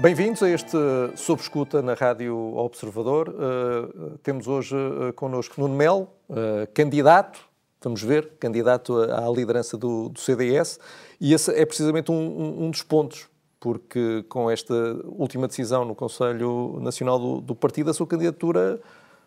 [0.00, 0.78] Bem-vindos a este
[1.14, 3.28] Sob Escuta na Rádio Observador.
[3.28, 7.38] Uh, temos hoje uh, connosco Nuno Melo, uh, candidato,
[7.82, 10.80] vamos ver, candidato à liderança do, do CDS,
[11.20, 13.28] e esse é precisamente um, um, um, dos pontos,
[13.60, 14.72] porque com esta
[15.04, 18.80] última decisão no Conselho Nacional do, do Partido, a sua candidatura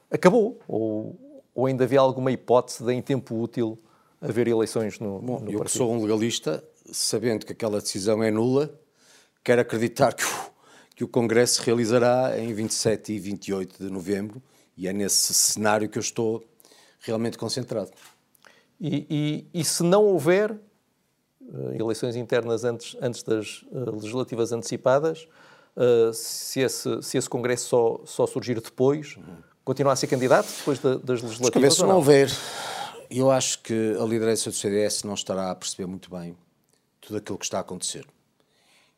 [0.09, 1.15] acabou, ou,
[1.53, 3.77] ou, ainda havia alguma hipótese de, em tempo útil,
[4.19, 5.83] haver eleições no, Bom, no eu partido?
[5.83, 8.73] Eu sou um legalista, sabendo que aquela decisão é nula,
[9.43, 10.52] quero acreditar que o
[10.95, 14.41] que o Congresso realizará em 27 e 28 de novembro,
[14.77, 16.43] e é nesse cenário que eu estou
[16.99, 17.91] realmente concentrado.
[18.79, 19.05] E,
[19.53, 25.27] e, e se não houver uh, eleições internas antes, antes das uh, legislativas antecipadas,
[25.75, 29.37] uh, se, esse, se esse Congresso só, só surgir depois, uhum.
[29.63, 31.75] continua a ser candidato depois da, das legislativas?
[31.75, 32.29] Se não houver,
[33.09, 36.35] eu acho que a liderança do CDS não estará a perceber muito bem
[36.99, 38.05] tudo aquilo que está a acontecer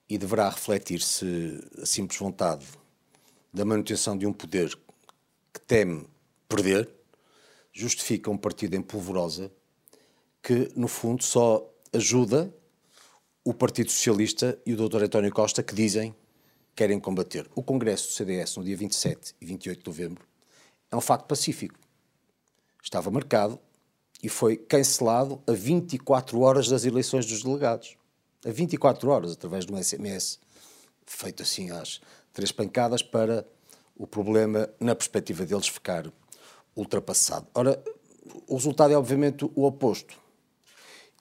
[0.10, 2.66] e deverá refletir se a simples vontade
[3.52, 4.78] da manutenção de um poder
[5.54, 6.08] que teme
[6.48, 6.90] perder
[7.72, 9.52] justifica um partido em polvorosa
[10.42, 12.54] que, no fundo, só ajuda
[13.44, 15.04] o Partido Socialista e o Dr.
[15.04, 16.16] António Costa que dizem
[16.76, 17.50] querem combater.
[17.56, 20.26] O Congresso do CDS, no dia 27 e 28 de novembro,
[20.92, 21.80] é um facto pacífico.
[22.84, 23.60] Estava marcado
[24.22, 27.98] e foi cancelado a 24 horas das eleições dos delegados
[28.46, 30.40] a 24 horas, através de um SMS,
[31.06, 32.00] feito assim às
[32.32, 33.46] três pancadas, para
[33.98, 36.12] o problema, na perspectiva deles, ficar
[36.76, 37.48] ultrapassado.
[37.54, 37.82] Ora,
[38.48, 40.18] o resultado é obviamente o oposto.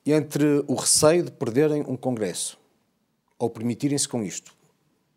[0.05, 2.59] Entre o receio de perderem um Congresso
[3.39, 4.55] ou permitirem-se com isto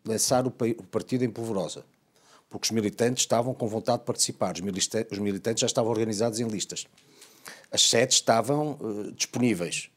[0.04, 1.84] lançar o partido em polvorosa,
[2.48, 6.86] porque os militantes estavam com vontade de participar, os militantes já estavam organizados em listas,
[7.70, 9.90] as sedes estavam uh, disponíveis,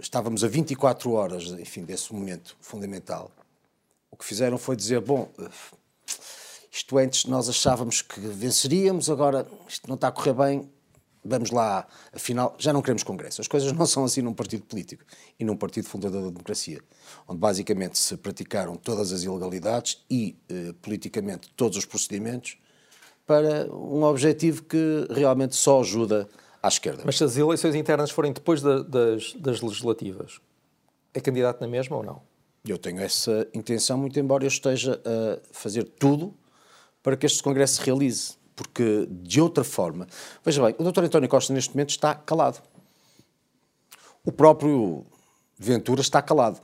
[0.00, 3.30] estávamos a 24 horas, enfim, desse momento fundamental.
[4.10, 5.48] O que fizeram foi dizer, bom, eh,
[6.70, 10.70] isto antes nós achávamos que venceríamos, agora isto não está a correr bem,
[11.24, 13.40] vamos lá, afinal, já não queremos Congresso.
[13.40, 15.02] As coisas não são assim num partido político
[15.38, 16.80] e num partido fundador da democracia,
[17.26, 22.58] onde basicamente se praticaram todas as ilegalidades e, eh, politicamente, todos os procedimentos
[23.26, 26.28] para um objetivo que realmente só ajuda
[26.64, 27.02] à esquerda.
[27.04, 30.40] Mas se as eleições internas forem depois da, das, das legislativas,
[31.12, 32.22] é candidato na mesma ou não?
[32.66, 36.34] Eu tenho essa intenção, muito embora eu esteja a fazer tudo
[37.02, 38.36] para que este Congresso se realize.
[38.56, 40.06] Porque, de outra forma.
[40.42, 41.04] Veja bem, o Dr.
[41.04, 42.62] António Costa, neste momento, está calado.
[44.24, 45.04] O próprio
[45.58, 46.62] Ventura está calado.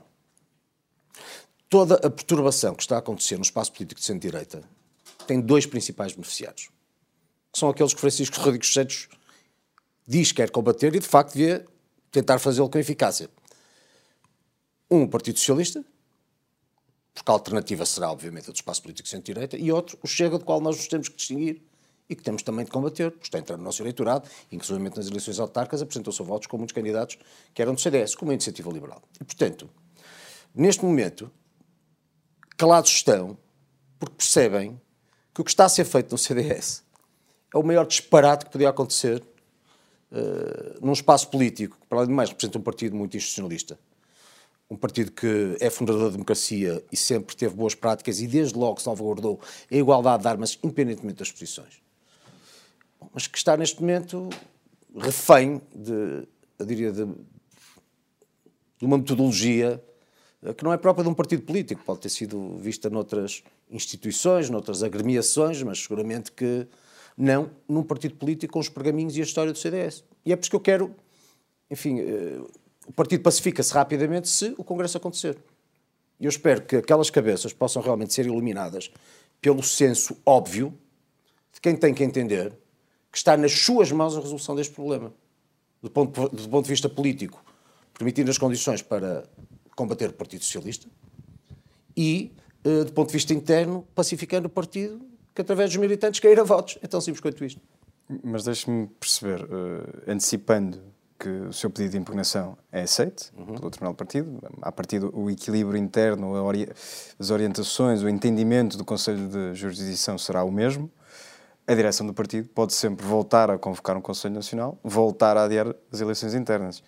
[1.69, 4.63] Toda a perturbação que está a acontecer no espaço político de centro-direita
[5.27, 6.69] tem dois principais beneficiários,
[7.53, 9.07] que são aqueles que Francisco Rodrigues Santos
[10.11, 11.65] diz que quer combater e, de facto, devia
[12.11, 13.29] tentar fazê-lo com eficácia.
[14.89, 15.85] Um, o Partido Socialista,
[17.13, 20.43] porque a alternativa será, obviamente, a do espaço político centro-direita, e outro, o Chega, do
[20.43, 21.61] qual nós nos temos que distinguir
[22.09, 25.39] e que temos também de combater, porque está entrando no nosso eleitorado, inclusive nas eleições
[25.39, 27.17] autárquicas, apresentou-se a votos com muitos candidatos
[27.53, 29.01] que eram do CDS, como a Iniciativa Liberal.
[29.15, 29.69] E, portanto,
[30.53, 31.31] neste momento,
[32.57, 33.37] calados estão,
[33.97, 34.79] porque percebem
[35.33, 36.83] que o que está a ser feito no CDS
[37.53, 39.23] é o maior disparate que podia acontecer
[40.11, 43.79] uh, num espaço político que, para além de mais, representa um partido muito institucionalista.
[44.69, 48.79] Um partido que é fundador da democracia e sempre teve boas práticas e, desde logo,
[48.79, 49.39] salvaguardou
[49.69, 51.81] a igualdade de armas, independentemente das posições.
[53.13, 54.29] Mas que está, neste momento,
[54.95, 59.83] refém de, eu diria, de, de uma metodologia
[60.43, 64.49] eh, que não é própria de um partido político, pode ter sido vista noutras instituições,
[64.49, 66.67] noutras agremiações, mas seguramente que
[67.17, 70.03] não num partido político com os pergaminhos e a história do CDS.
[70.25, 70.95] E é por isso que eu quero,
[71.69, 72.49] enfim, uh,
[72.87, 75.37] o partido pacifica-se rapidamente se o Congresso acontecer.
[76.19, 78.91] E eu espero que aquelas cabeças possam realmente ser iluminadas
[79.39, 80.73] pelo senso óbvio
[81.53, 82.53] de quem tem que entender
[83.11, 85.13] que está nas suas mãos a resolução deste problema.
[85.81, 87.43] Do ponto, do ponto de vista político,
[87.93, 89.23] permitindo as condições para
[89.75, 90.87] combater o Partido Socialista
[91.97, 92.31] e,
[92.63, 95.01] uh, do ponto de vista interno, pacificando o partido
[95.33, 96.77] que através dos militantes caíram votos.
[96.81, 97.61] É tão simples quanto isto.
[98.23, 100.81] Mas deixe-me perceber, uh, antecipando
[101.17, 103.53] que o seu pedido de impugnação é aceito uhum.
[103.55, 106.67] pelo Tribunal Partido, a partir do equilíbrio interno, ori
[107.19, 110.91] as orientações, o entendimento do Conselho de Jurisdição será o mesmo,
[111.67, 115.73] a direção do partido pode sempre voltar a convocar um Conselho Nacional, voltar a adiar
[115.91, 116.83] as eleições internas.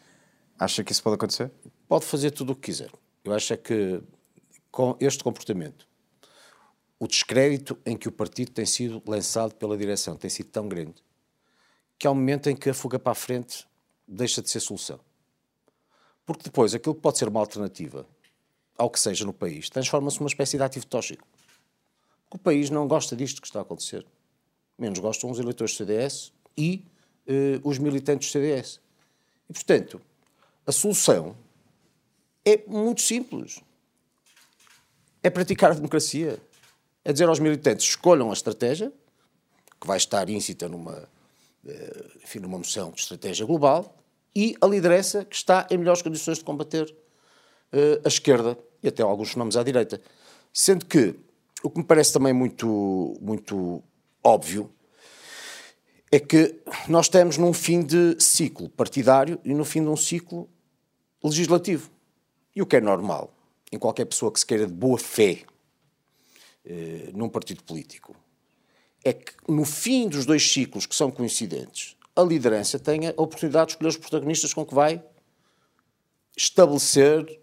[0.58, 1.52] Acha que isso pode acontecer?
[1.88, 2.90] Pode fazer tudo o que quiser.
[3.24, 4.02] Eu acho é que
[4.72, 5.88] com este comportamento
[7.00, 10.96] o descrédito em que o partido tem sido lançado pela direção tem sido tão grande
[11.98, 13.66] que há um momento em que a fuga para a frente
[14.08, 15.00] deixa de ser solução.
[16.26, 18.06] Porque depois aquilo que pode ser uma alternativa
[18.78, 21.26] ao que seja no país, transforma-se numa espécie de ativo tóxico.
[22.32, 24.06] O país não gosta disto que está a acontecer.
[24.78, 26.84] Menos gostam os eleitores do CDS e
[27.28, 28.82] eh, os militantes do CDS.
[29.50, 30.02] E, portanto,
[30.66, 31.38] a solução
[32.44, 33.62] é muito simples.
[35.22, 36.42] É praticar a democracia.
[37.06, 38.92] É dizer aos militantes, escolham a estratégia,
[39.80, 41.08] que vai estar íncita numa,
[41.68, 43.98] eh, enfim, numa moção de estratégia global,
[44.36, 46.90] e a liderança que está em melhores condições de combater
[47.74, 50.02] uh, a esquerda e até alguns nomes à direita.
[50.52, 51.16] Sendo que
[51.64, 53.84] o que me parece também muito, muito
[54.24, 54.72] óbvio
[56.12, 60.50] é que nós estamos num fim de ciclo partidário e no fim de um ciclo
[61.24, 61.90] legislativo.
[62.56, 63.32] E o que é normal
[63.72, 65.44] em qualquer pessoa que se queira de boa fé
[66.66, 68.16] eh, num partido político
[69.04, 73.68] é que no fim dos dois ciclos que são coincidentes, a liderança tenha a oportunidade
[73.68, 75.04] de escolher os protagonistas com que vai
[76.38, 77.40] estabelecer,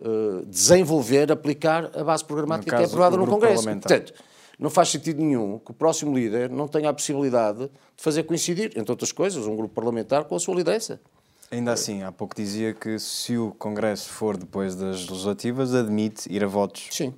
[0.00, 3.64] uh, desenvolver, aplicar a base programática que é aprovada no Congresso.
[3.64, 4.14] Portanto,
[4.58, 8.72] não faz sentido nenhum que o próximo líder não tenha a possibilidade de fazer coincidir,
[8.76, 11.00] entre outras coisas, um grupo parlamentar com a sua liderança.
[11.50, 16.42] Ainda assim, há pouco dizia que se o Congresso for depois das legislativas, admite ir
[16.42, 16.88] a votos.
[16.90, 17.12] Sim.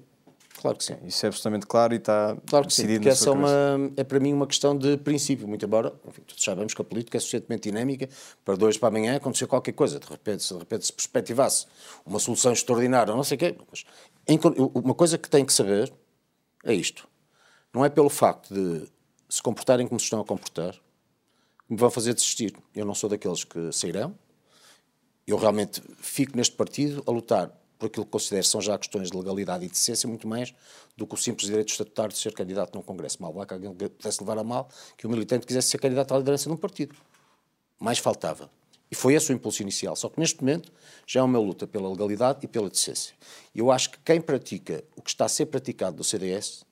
[0.64, 0.96] Claro que sim.
[1.05, 4.02] Isso é absolutamente claro e está claro que decidido sim, porque essa é, uma, é
[4.02, 7.20] para mim uma questão de princípio, muito embora, enfim, todos sabemos que a política é
[7.20, 8.08] suficientemente dinâmica
[8.43, 11.66] para dois para amanhã acontecer qualquer coisa, de repente, se de repente se perspectivasse
[12.06, 13.84] uma solução extraordinária, não sei o quê, mas
[14.75, 15.93] uma coisa que tem que saber
[16.64, 17.06] é isto.
[17.70, 18.88] Não é pelo facto de
[19.28, 22.56] se comportarem como se estão a comportar que me vão fazer desistir.
[22.75, 24.19] Eu não sou daqueles que sairão.
[25.26, 27.52] Eu realmente fico neste partido a lutar
[27.84, 30.54] por aquilo que considero são já questões de legalidade e de decência, muito mais
[30.96, 33.20] do que o simples direito estatutário de ser candidato num Congresso.
[33.20, 36.19] Mal lá que alguém pudesse levar a mal que o militante quisesse ser candidato à
[36.19, 36.94] liderança de um partido.
[37.78, 38.50] Mais faltava.
[38.90, 39.96] E foi esse o impulso inicial.
[39.96, 40.72] Só que neste momento
[41.06, 43.14] já é uma luta pela legalidade e pela decência.
[43.54, 46.64] E eu acho que quem pratica o que está a ser praticado do CDS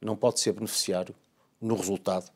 [0.00, 1.14] não pode ser beneficiário
[1.60, 2.30] no resultado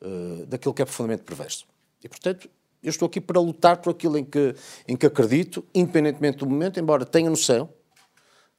[0.00, 1.66] uh, daquilo que é profundamente perverso.
[2.02, 2.48] E, portanto,
[2.84, 4.54] eu estou aqui para lutar por aquilo em que,
[4.86, 7.68] em que acredito, independentemente do momento, embora tenha noção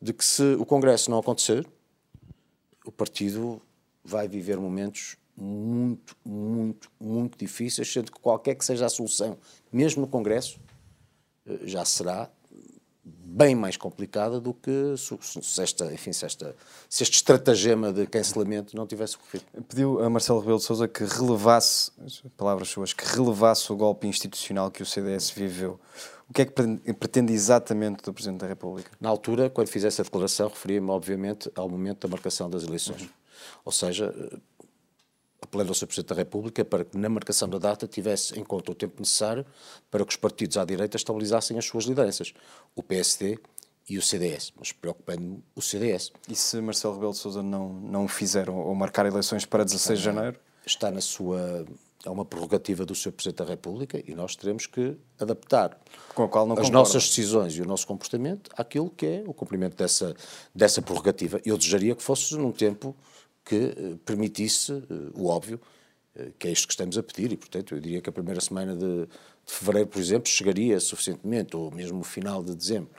[0.01, 1.65] de que se o Congresso não acontecer,
[2.85, 3.61] o partido
[4.03, 9.37] vai viver momentos muito, muito, muito difíceis, sendo que qualquer que seja a solução,
[9.71, 10.59] mesmo no Congresso,
[11.45, 12.29] eh, já será
[13.35, 16.55] bem mais complicada do que se, esta, enfim, se, esta,
[16.89, 19.43] se este estratagema de cancelamento não tivesse ocorrido.
[19.67, 21.91] Pediu a Marcelo Rebelo de Sousa que relevasse,
[22.37, 25.77] palavras suas, que relevasse o golpe institucional que o CDS viveu.
[26.29, 26.53] O que é que
[26.93, 28.89] pretende exatamente do Presidente da República?
[29.01, 33.01] Na altura, quando fiz essa declaração, referia-me, obviamente, ao momento da marcação das eleições.
[33.01, 33.09] Uhum.
[33.65, 34.15] Ou seja,
[35.45, 35.87] apelando ao Sr.
[35.87, 39.45] Presidente da República para que, na marcação da data, tivesse em conta o tempo necessário
[39.89, 42.33] para que os partidos à direita estabilizassem as suas lideranças,
[42.75, 43.39] o PSD
[43.87, 46.11] e o CDS, mas preocupando-me o CDS.
[46.27, 50.05] E se Marcelo Rebelo de Sousa não, não fizer ou marcar eleições para 16 de
[50.05, 50.39] janeiro?
[50.65, 51.65] Está na sua...
[52.03, 53.11] É uma prerrogativa do Sr.
[53.11, 55.75] Presidente da República e nós teremos que adaptar
[56.59, 60.15] as nossas decisões e o nosso comportamento àquilo que é o cumprimento dessa,
[60.53, 61.41] dessa prerrogativa.
[61.43, 62.95] Eu desejaria que fosse num tempo
[63.45, 65.61] que eh, permitisse eh, o óbvio,
[66.15, 68.41] eh, que é isto que estamos a pedir, e portanto eu diria que a primeira
[68.41, 72.89] semana de, de fevereiro, por exemplo, chegaria suficientemente, ou mesmo o final de dezembro.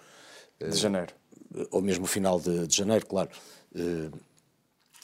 [0.58, 1.12] De janeiro.
[1.70, 3.28] Ou mesmo o final de, de janeiro, claro.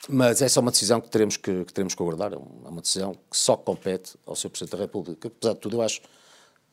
[0.08, 3.12] Mas essa é uma decisão que teremos que, que, teremos que aguardar, é uma decisão
[3.12, 4.48] que só compete ao Sr.
[4.48, 6.00] Presidente da República, que apesar de tudo eu acho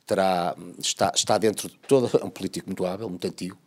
[0.05, 3.57] terá, está, está dentro de todo, é um político muito hábil, muito antigo,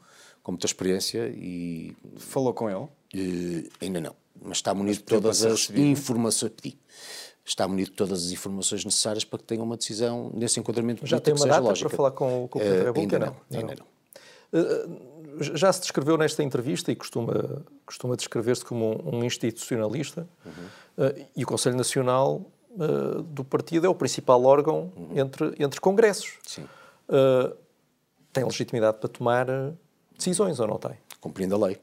[0.43, 1.95] com muita experiência e...
[2.17, 2.89] Falou com ele?
[3.15, 6.53] Uh, ainda não mas está munido de todas as informações.
[6.53, 6.79] Pedi.
[7.45, 11.19] Está munido de todas as informações necessárias para que tenha uma decisão nesse enquadramento Já
[11.19, 11.89] tem uma data lógica.
[11.89, 13.17] para falar com, com o Presidente da República?
[13.17, 13.59] Ainda não.
[13.59, 13.93] Ainda não.
[14.53, 15.13] Uh,
[15.57, 21.05] já se descreveu nesta entrevista e costuma, costuma descrever-se como um, um institucionalista, uhum.
[21.05, 25.19] uh, e o Conselho Nacional uh, do partido é o principal órgão uhum.
[25.19, 26.39] entre, entre congressos.
[28.33, 29.47] Tem legitimidade para tomar
[30.17, 30.97] decisões ou não tem?
[31.21, 31.79] Cumprindo a lei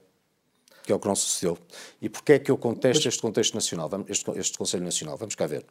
[0.89, 1.55] que é o que não sucedeu.
[2.01, 5.15] E porquê é que eu contesto este contexto nacional, este, este Conselho Nacional?
[5.17, 5.63] Vamos cá ver.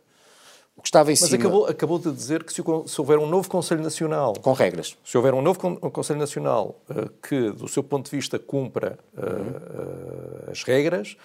[0.76, 1.40] O que estava em Mas cima...
[1.40, 4.32] acabou, acabou de dizer que se, se, houver um novo Conselho Nacional...
[4.34, 4.96] Com regras.
[5.04, 5.58] Se houver um novo
[5.90, 11.16] Conselho Nacional uh, que, do seu ponto de vista, cumpra uh, uh, as regras,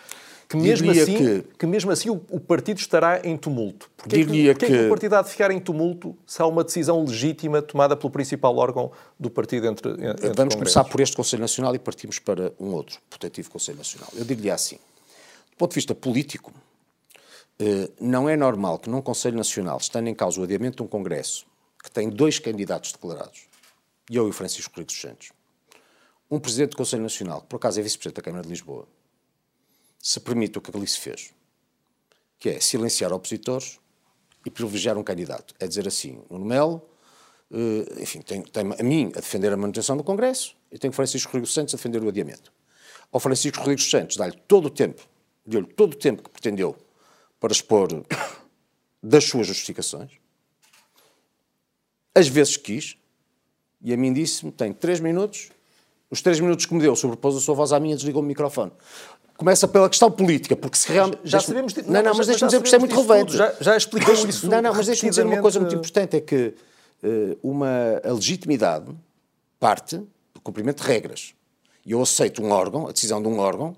[0.53, 3.89] que mesmo assim, que, que mesmo assim o, o, partido estará em tumulto.
[3.97, 4.71] Porquê, diria que, que...
[4.71, 8.11] que o partido há de ficar em tumulto se há uma decisão legítima tomada pelo
[8.11, 12.53] principal órgão do partido entre, entre Vamos começar por este Conselho Nacional e partimos para
[12.59, 14.09] um outro potentivo Conselho Nacional.
[14.15, 16.53] Eu diria assim, do ponto de vista político,
[17.59, 20.87] eh, não é normal que num Conselho Nacional, estando em causa o adiamento de um
[20.87, 21.45] Congresso
[21.83, 23.47] que tem dois candidatos declarados,
[24.09, 25.31] eu e o Francisco Rodrigues Santos,
[26.29, 28.87] um presidente do Conselho Nacional, que por acaso é vice-presidente da Câmara de Lisboa,
[30.03, 31.33] se permite o que ali se fez,
[32.37, 33.79] que é silenciar opositores
[34.45, 35.55] e privilegiar um candidato.
[35.57, 36.85] É dizer assim, o Melo,
[37.49, 40.93] eh, enfim, tem, tem a mim a defender a manutenção do Congresso e tem o
[40.93, 42.51] Francisco Rodrigues Santos a defender o adiamento.
[43.13, 45.07] Ao Francisco Rodrigues Santos dá-lhe todo o tempo,
[45.45, 46.75] deu-lhe todo o tempo que pretendeu
[47.39, 47.87] para expor
[49.01, 50.11] das suas justificações,
[52.13, 52.97] às vezes quis,
[53.81, 55.49] e a mim disse-me, tem três minutos,
[56.13, 58.25] os três minutos que me deu sobrepôs a sua voz à minha e desligou o
[58.25, 58.71] microfone.
[59.35, 61.21] Começa pela questão política, porque se realmente...
[61.23, 61.73] Já sabemos...
[61.73, 61.81] De...
[61.89, 63.35] Não, não, mas deixa-me dizer que isto é muito relevante.
[63.35, 66.53] Já, já explicou isso Não, não, mas deixa-me dizer uma coisa muito importante, é que
[67.03, 68.91] uh, uma, a legitimidade
[69.59, 69.97] parte
[70.35, 71.33] do cumprimento de regras.
[71.83, 73.75] E eu aceito um órgão, a decisão de um órgão,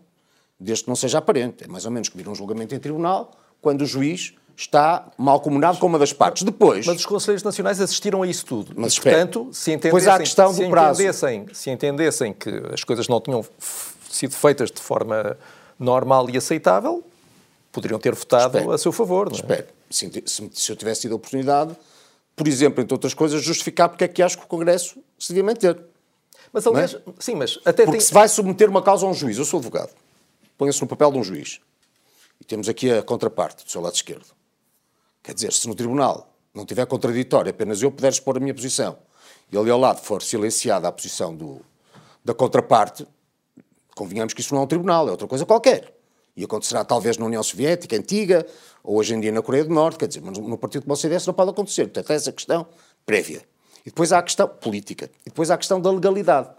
[0.59, 1.63] desde que não seja aparente.
[1.63, 5.39] É mais ou menos que vir um julgamento em tribunal, quando o juiz está mal
[5.39, 6.43] comunado com uma das partes.
[6.43, 6.85] Depois...
[6.85, 8.73] Mas os Conselhos Nacionais assistiram a isso tudo.
[8.75, 11.01] Mas, e, portanto, se entendessem, pois há a questão do se, prazo.
[11.01, 13.45] Entendessem, se entendessem que as coisas não tinham
[14.09, 15.37] sido feitas de forma
[15.79, 17.03] normal e aceitável,
[17.71, 18.71] poderiam ter votado Espero.
[18.71, 19.29] a seu favor.
[19.29, 19.41] Não é?
[19.41, 19.67] Espero.
[19.89, 21.75] Se, se, se, eu tivesse tido a oportunidade,
[22.35, 25.43] por exemplo, entre outras coisas, justificar porque é que acho que o Congresso se devia
[25.43, 25.77] manter.
[26.51, 26.99] Mas, aliás, é?
[27.19, 28.07] sim, mas até Porque tem...
[28.07, 29.93] se vai submeter uma causa a um juiz, eu sou advogado,
[30.57, 31.59] ponha-se no papel de um juiz,
[32.39, 34.25] e temos aqui a contraparte do seu lado esquerdo.
[35.25, 38.95] Quer dizer, se no tribunal não tiver contraditório, apenas eu puder expor a minha posição,
[39.51, 41.59] e ali ao lado for silenciada a posição do,
[42.23, 43.07] da contraparte,
[43.95, 45.95] convenhamos que isso não é um tribunal, é outra coisa qualquer.
[46.37, 48.45] E acontecerá talvez na União Soviética antiga,
[48.83, 50.97] ou hoje em dia na Coreia do Norte, quer dizer, mas no partido como o
[50.97, 51.85] CDS não pode acontecer.
[51.85, 52.67] Portanto, essa questão
[53.03, 53.43] prévia.
[53.81, 55.09] E depois há a questão política.
[55.21, 56.49] E depois há a questão da legalidade.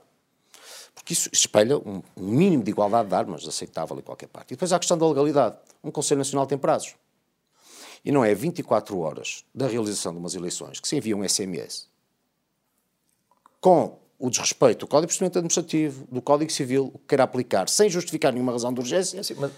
[0.95, 4.53] Porque isso espelha um, mínimo de igualdade de armas aceitável em qualquer parte.
[4.53, 5.57] E depois há a questão da legalidade.
[5.85, 6.95] Um Conselho Nacional tem prazos.
[8.05, 11.89] E não é 24 horas da realização de umas eleições que se envia um SMS
[13.61, 17.69] com o desrespeito do Código de Procedimento Administrativo, do Código Civil, o que queira aplicar,
[17.69, 19.23] sem justificar nenhuma razão de urgência.
[19.23, 19.51] Sim, mas...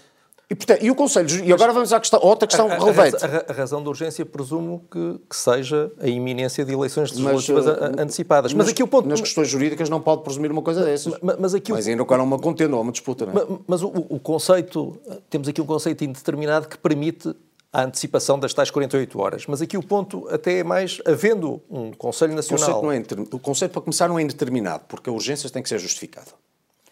[0.49, 1.45] E, portanto, e o Conselho.
[1.45, 3.23] E agora vamos à questão, outra questão a, a, relevante.
[3.23, 7.77] A, a, razão de urgência presumo que, que, seja a iminência de eleições legislativas mas,
[7.77, 8.53] uh, antecipadas.
[8.53, 9.07] Mas, aqui o ponto.
[9.07, 11.13] Nas questões jurídicas não pode presumir uma coisa dessas.
[11.21, 13.35] Mas, mas, aqui mas ainda agora uma contenda ou uma disputa, não é?
[13.35, 14.97] Mas, mas o, o, conceito.
[15.29, 17.31] Temos aqui um conceito indeterminado que permite
[17.71, 19.45] a antecipação das tais 48 horas.
[19.47, 22.79] Mas aqui o ponto até é mais, havendo um Conselho Nacional...
[22.79, 25.61] O conceito, não é, o conceito para começar, não é indeterminado, porque a urgência tem
[25.61, 26.27] que ser justificada.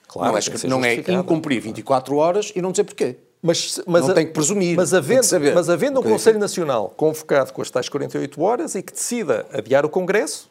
[0.08, 3.18] Claro, não é, não é incumprir 24 horas e não dizer porquê.
[3.42, 4.76] Mas, mas não tem que presumir.
[4.76, 8.94] Mas havendo, mas havendo um Conselho Nacional convocado com as tais 48 horas e que
[8.94, 10.50] decida adiar o Congresso...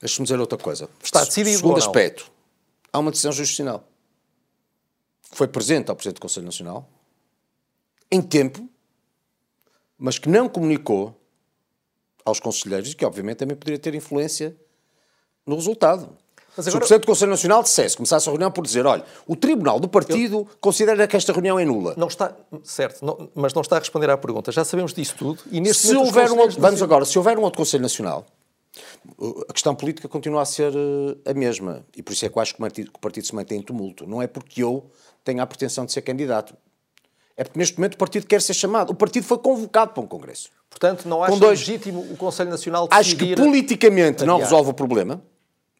[0.00, 0.86] Deixa-me dizer outra coisa.
[1.02, 2.30] Está decidido Segundo aspecto,
[2.92, 3.82] há uma decisão justicinal.
[5.32, 6.86] Foi presente ao Presidente do Conselho Nacional,
[8.10, 8.68] em tempo,
[9.98, 11.18] mas que não comunicou
[12.24, 14.56] aos conselheiros e que, obviamente, também poderia ter influência
[15.46, 16.08] no resultado.
[16.56, 16.70] Mas agora...
[16.70, 19.78] Se o Presidente do Conselho Nacional dissesse, começasse a reunião por dizer, olha, o Tribunal
[19.78, 20.48] do Partido Eu...
[20.60, 21.94] considera que esta reunião é nula.
[21.96, 24.52] Não está, certo, não, mas não está a responder à pergunta.
[24.52, 27.42] Já sabemos disso tudo e nesse se houver um outro, Vamos agora, se houver um
[27.42, 28.26] outro Conselho Nacional,
[29.48, 31.84] a questão política continua a ser eh, a mesma.
[31.96, 33.58] E por isso é que eu acho que o partido, que o partido se mantém
[33.58, 34.06] em tumulto.
[34.06, 34.90] Não é porque eu
[35.22, 36.56] tenha a pretensão de ser candidato.
[37.36, 38.90] É porque neste momento o partido quer ser chamado.
[38.90, 40.50] O partido foi convocado para um congresso.
[40.70, 41.60] Portanto, não acha dois...
[41.60, 43.00] legítimo o Conselho Nacional decidir...
[43.00, 44.26] Acho que politicamente adiar.
[44.26, 45.22] não resolve o problema,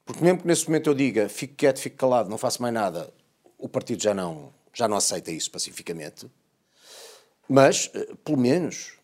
[0.04, 3.12] porque mesmo que nesse momento eu diga fico quieto, fico calado, não faço mais nada,
[3.58, 6.26] o partido já não, já não aceita isso pacificamente.
[7.48, 8.94] Mas, eh, pelo menos,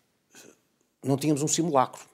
[1.03, 2.10] não tínhamos um simulacro.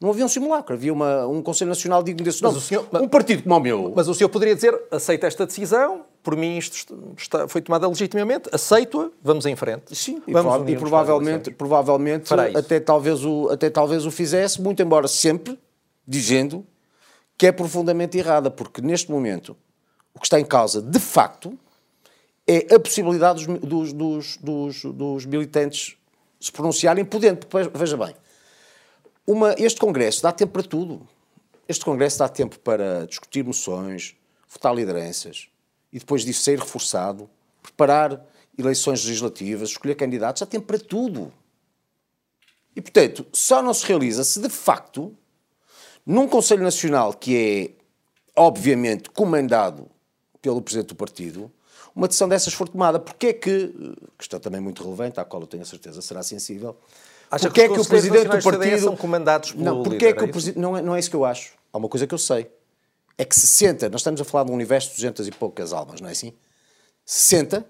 [0.00, 2.58] Não havia um simulacro, havia uma, um Conselho Nacional digno desse nome.
[2.58, 3.92] Senhor, um partido como o meu.
[3.94, 8.48] Mas o senhor poderia dizer: aceita esta decisão, por mim isto está, foi tomada legitimamente,
[8.50, 9.94] aceito-a, vamos em frente.
[9.94, 15.06] Sim, vamos e, e provavelmente, provavelmente até, talvez o, até talvez o fizesse, muito embora
[15.06, 15.58] sempre
[16.08, 16.64] dizendo
[17.36, 19.54] que é profundamente errada, porque neste momento
[20.14, 21.58] o que está em causa, de facto,
[22.46, 25.96] é a possibilidade dos, dos, dos, dos militantes
[26.40, 27.46] se pronunciarem podendo.
[27.74, 28.14] Veja bem,
[29.26, 31.06] uma, este Congresso dá tempo para tudo.
[31.68, 34.16] Este Congresso dá tempo para discutir moções,
[34.48, 35.48] votar lideranças
[35.92, 37.30] e depois disso ser reforçado,
[37.62, 38.24] preparar
[38.58, 41.32] eleições legislativas, escolher candidatos, dá tempo para tudo.
[42.74, 45.16] E, portanto, só não se realiza se de facto,
[46.04, 49.88] num Conselho Nacional que é, obviamente, comandado
[50.40, 51.52] pelo Presidente do Partido,
[51.94, 52.98] uma decisão dessas for tomada.
[52.98, 53.74] Porque é que,
[54.16, 56.76] questão também muito relevante, à qual eu tenho a certeza será sensível,
[57.30, 60.08] Acha porque que é que o presidente do partido são comandados pelo não, porque líder,
[60.08, 61.52] é que é o presidente não é, não é isso que eu acho.
[61.72, 62.50] Há uma coisa que eu sei.
[63.16, 66.00] É que 60, nós estamos a falar de um universo de 200 e poucas almas,
[66.00, 66.32] não é assim?
[67.04, 67.64] 60,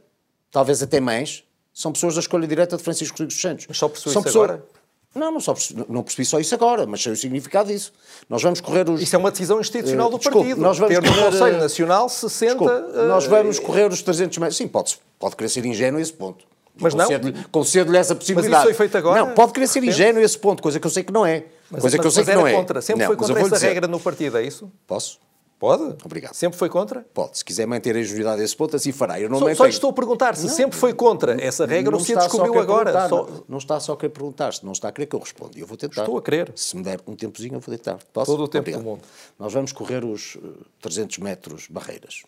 [0.50, 3.66] talvez até mais, são pessoas da escolha direta de Francisco Rodrigues Santos.
[3.68, 4.50] Mas só são pessoas...
[4.50, 4.64] agora?
[5.12, 7.92] Não, não, só percebi, não percebi só isso agora, mas sei o significado disso.
[8.28, 9.02] Nós vamos correr os.
[9.02, 10.60] Isso é uma decisão institucional Uh, do desculpe, partido.
[10.60, 12.46] nós vamos Ter no correr, Conselho uh, Nacional 60.
[12.46, 14.56] Desculpe, uh, nós vamos correr os 300 metros.
[14.56, 16.46] Sim, pode, pode querer ser ingênuo a esse ponto.
[16.78, 17.06] Mas não.
[17.50, 18.64] Concedo-lhe- essa possibilidade.
[18.64, 19.20] foi feito agora?
[19.24, 21.44] Não, pode querer ser ingênuo esse ponto, coisa que eu sei que não é.
[21.70, 22.52] Mas, coisa que eu mas- sei mas que não é.
[22.54, 22.80] contra.
[22.82, 23.66] Sempre Não, foi mas contra essa dizer.
[23.68, 24.70] regra no partido, é isso?
[24.86, 25.18] Posso?
[25.58, 25.94] Pode?
[26.02, 26.32] Obrigado.
[26.32, 27.04] Sempre foi contra?
[27.12, 27.36] Pode.
[27.36, 29.20] Se quiser manter a ingenuidade a esse ponto, assim fará.
[29.20, 29.56] Eu não Só, mantenho.
[29.58, 32.18] só lhe estou a perguntar se sempre foi contra essa regra Não ou se a
[32.20, 33.08] descobriu agora.
[33.10, 35.20] Só- Não, não está só a querer perguntar, se não está a querer que eu
[35.20, 35.58] responda.
[35.58, 36.00] Eu vou tentar.
[36.00, 36.50] Estou a querer.
[36.56, 37.98] Se me der um tempozinho, eu vou tentar.
[38.10, 38.30] Posso?
[38.32, 38.80] Todo o tempo Obrigado.
[38.82, 39.02] do mundo.
[39.38, 40.48] Nós vamos correr os eh,
[40.80, 42.22] 300 metros barreiras.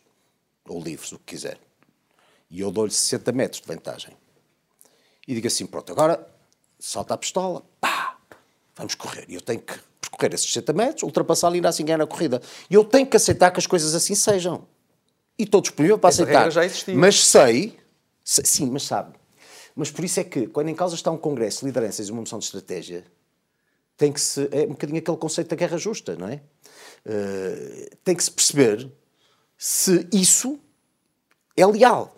[0.68, 1.56] Ou livres, o que quiser.
[2.50, 4.14] E eu dou-lhe 60 metros de vantagem.
[5.26, 6.26] E digo assim, pronto, agora
[6.78, 8.18] salta a pistola, pá,
[8.76, 9.24] vamos correr.
[9.28, 12.06] E eu tenho que percorrer esses 60 metros, ultrapassar ali e ainda assim ganhar na
[12.06, 12.42] corrida.
[12.68, 14.66] E eu tenho que aceitar que as coisas assim sejam.
[15.38, 16.50] E estou disponível para Essa aceitar.
[16.50, 16.94] já existia.
[16.94, 17.78] Mas sei,
[18.24, 19.14] se- sim, mas sabe.
[19.74, 22.20] Mas por isso é que, quando em causa está um congresso de lideranças e uma
[22.20, 23.04] moção de estratégia,
[23.96, 24.46] tem que se.
[24.52, 26.42] É um bocadinho aquele conceito da guerra justa, não é?
[27.06, 28.90] Eh, tem que se perceber
[29.56, 30.58] se isso
[31.56, 32.14] é leal.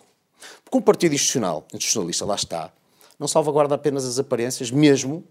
[0.63, 2.73] Porque um partido institucional, institucionalista, lá está,
[3.19, 5.23] não salvaguarda apenas as aparências, mesmo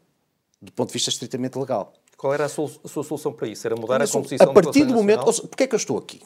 [0.61, 1.93] do ponto de vista estritamente legal.
[2.17, 3.67] Qual era a sua, a sua solução para isso?
[3.67, 5.27] Era mudar a Mas, composição a partir Conselho do momento.
[5.27, 5.49] Nacional?
[5.49, 6.23] Porquê é que eu estou aqui?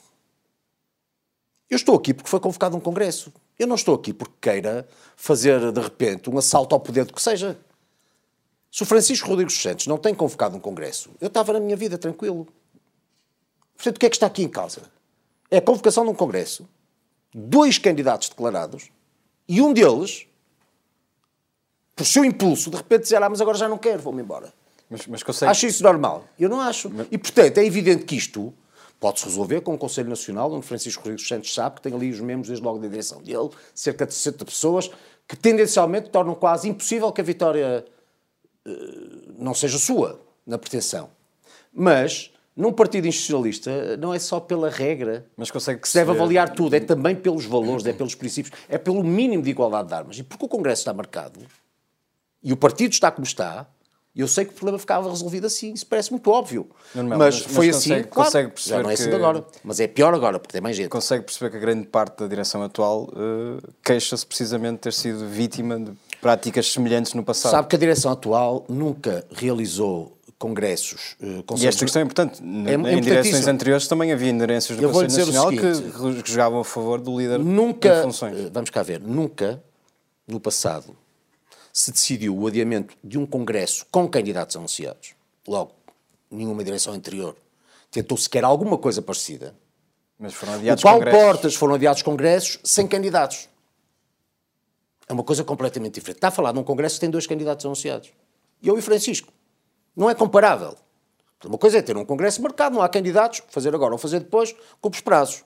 [1.69, 3.33] Eu estou aqui porque foi convocado um congresso.
[3.59, 7.21] Eu não estou aqui porque queira fazer, de repente, um assalto ao poder do que
[7.21, 7.59] seja.
[8.71, 11.99] Se o Francisco Rodrigues Santos não tem convocado um congresso, eu estava na minha vida
[11.99, 12.47] tranquilo.
[13.75, 14.83] Portanto, o que é que está aqui em causa?
[15.51, 16.69] É a convocação de um congresso,
[17.35, 18.91] dois candidatos declarados,
[19.49, 20.28] e um deles,
[21.99, 24.55] por seu impulso, de repente dizer, ah, mas agora já não quero, vou-me embora.
[24.89, 25.51] Mas, mas consegue.
[25.51, 26.25] Acho isso normal?
[26.39, 26.91] Eu não acho.
[27.11, 28.55] E, portanto, é evidente que isto
[29.01, 32.21] pode-se resolver com o Conselho Nacional, onde Francisco Rodrigues Santos sabe que tem ali os
[32.21, 34.91] membros, desde logo da direção dele, cerca de 60 pessoas,
[35.27, 37.85] que tendencialmente tornam quase impossível que a vitória
[38.65, 38.71] eh,
[39.37, 41.11] não seja sua, na pretensão.
[41.73, 46.55] Mas, num partido institucionalista, não é só pela regra Mas consegue que se deve avaliar
[46.55, 50.19] tudo, é também pelos valores, é pelos princípios, é pelo mínimo de igualdade de armas.
[50.19, 51.41] E porque o Congresso está marcado
[52.43, 53.67] e o partido está como está,
[54.17, 55.73] eu sei que o problema ficava resolvido assim.
[55.73, 56.69] Isso parece muito óbvio.
[56.95, 58.09] Não, mas, mas- mas foi consegue- assim, claro.
[58.31, 59.45] consegue perceber Já não é assim agora.
[59.63, 60.89] Mas é pior agora, porque tem mais gente.
[60.89, 65.27] Consegue perceber que a grande parte da direção atual eh, queixa-se precisamente de ter sido
[65.29, 67.53] vítima de práticas semelhantes no passado.
[67.53, 72.41] Sabe que a direção atual nunca realizou congressos, eh, E esta questão é importante.
[72.43, 75.93] É- é em direções anteriores também havia inderências do Conselho Nacional seguinte.
[75.93, 78.37] que, que jogavam a favor do líder em Nunca, funções.
[78.37, 79.63] eh, vamos cá ver, nunca
[80.27, 80.97] no passado
[81.79, 85.15] se decidiu o adiamento de um congresso com candidatos anunciados.
[85.47, 85.75] Logo,
[86.29, 87.37] nenhuma direção anterior
[87.89, 89.55] tentou sequer alguma coisa parecida.
[90.19, 91.23] Mas foram O adiados Paulo congressos.
[91.23, 93.49] Portas foram adiados congressos sem candidatos.
[95.09, 96.17] É uma coisa completamente diferente.
[96.17, 98.11] Está a falar de um congresso que tem dois candidatos anunciados.
[98.61, 99.33] Eu e Francisco.
[99.95, 100.77] Não é comparável.
[101.45, 104.53] Uma coisa é ter um congresso marcado, não há candidatos, fazer agora ou fazer depois,
[104.81, 105.45] com os prazos.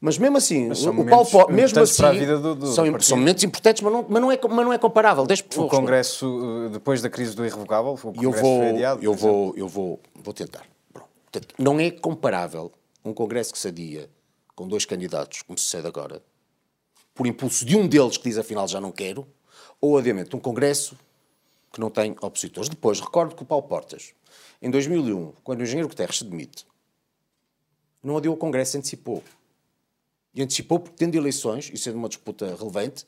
[0.00, 2.66] Mas mesmo assim, são o momentos Paulo mesmo importantes assim, para a vida do- do-
[2.68, 3.08] são, do partido.
[3.08, 5.26] são momentos importantes, mas não, mas não, é, mas não é comparável.
[5.26, 8.40] Deixe por O favor, Congresso, eh, depois da crise do irrevogável, o e eu Congresso
[8.42, 9.02] vou, foi adiado.
[9.04, 10.64] eu vou, eu vou, vou tentar.
[10.92, 12.70] Portanto, não é comparável
[13.04, 14.08] um congresso que se adia
[14.54, 16.22] com dois candidatos, como sucede agora,
[17.12, 19.26] por impulso de um deles que diz afinal já não quero,
[19.80, 20.96] ou o adiamento de um congresso
[21.72, 22.68] que não tem opositores.
[22.68, 24.12] Depois, recordo que o Paulo Portas,
[24.62, 26.64] em 2001, quando o engenheiro Guterres se demite,
[28.02, 29.22] não adiou o congresso, antecipou.
[30.34, 33.06] E antecipou porque, tendo eleições, e sendo uma disputa relevante,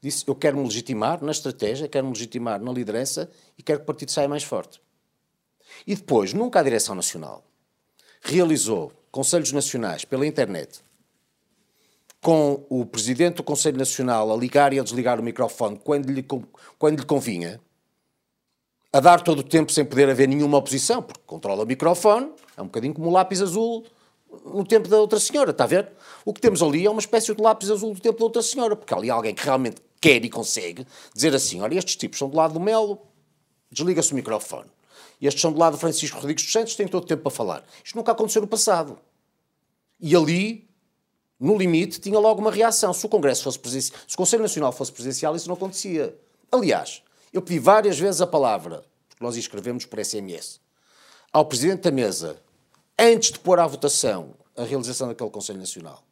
[0.00, 3.84] disse: Eu quero me legitimar na estratégia, quero me legitimar na liderança e quero que
[3.84, 4.80] o partido saia mais forte.
[5.86, 7.44] E depois, nunca a Direção Nacional
[8.20, 10.80] realizou conselhos nacionais pela internet
[12.20, 16.26] com o presidente do Conselho Nacional a ligar e a desligar o microfone quando lhe,
[16.78, 17.60] quando lhe convinha,
[18.92, 22.62] a dar todo o tempo sem poder haver nenhuma oposição, porque controla o microfone, é
[22.62, 23.84] um bocadinho como o lápis azul
[24.44, 25.92] no tempo da outra senhora, está a ver?
[26.24, 28.76] O que temos ali é uma espécie de lápis azul do tempo da outra senhora,
[28.76, 32.28] porque há ali alguém que realmente quer e consegue dizer assim: olha, estes tipos são
[32.28, 33.00] do lado do Melo,
[33.70, 34.70] desliga-se o microfone.
[35.20, 37.64] Estes são do lado do Francisco Rodrigues dos Santos, têm todo o tempo para falar.
[37.84, 38.98] Isto nunca aconteceu no passado.
[40.00, 40.68] E ali,
[41.40, 42.92] no limite, tinha logo uma reação.
[42.92, 46.16] Se o Congresso fosse presencial, se o Conselho Nacional fosse presencial, isso não acontecia.
[46.52, 50.60] Aliás, eu pedi várias vezes a palavra, porque nós escrevemos por SMS,
[51.32, 52.40] ao Presidente da Mesa,
[52.98, 56.02] antes de pôr à votação a realização daquele Conselho Nacional,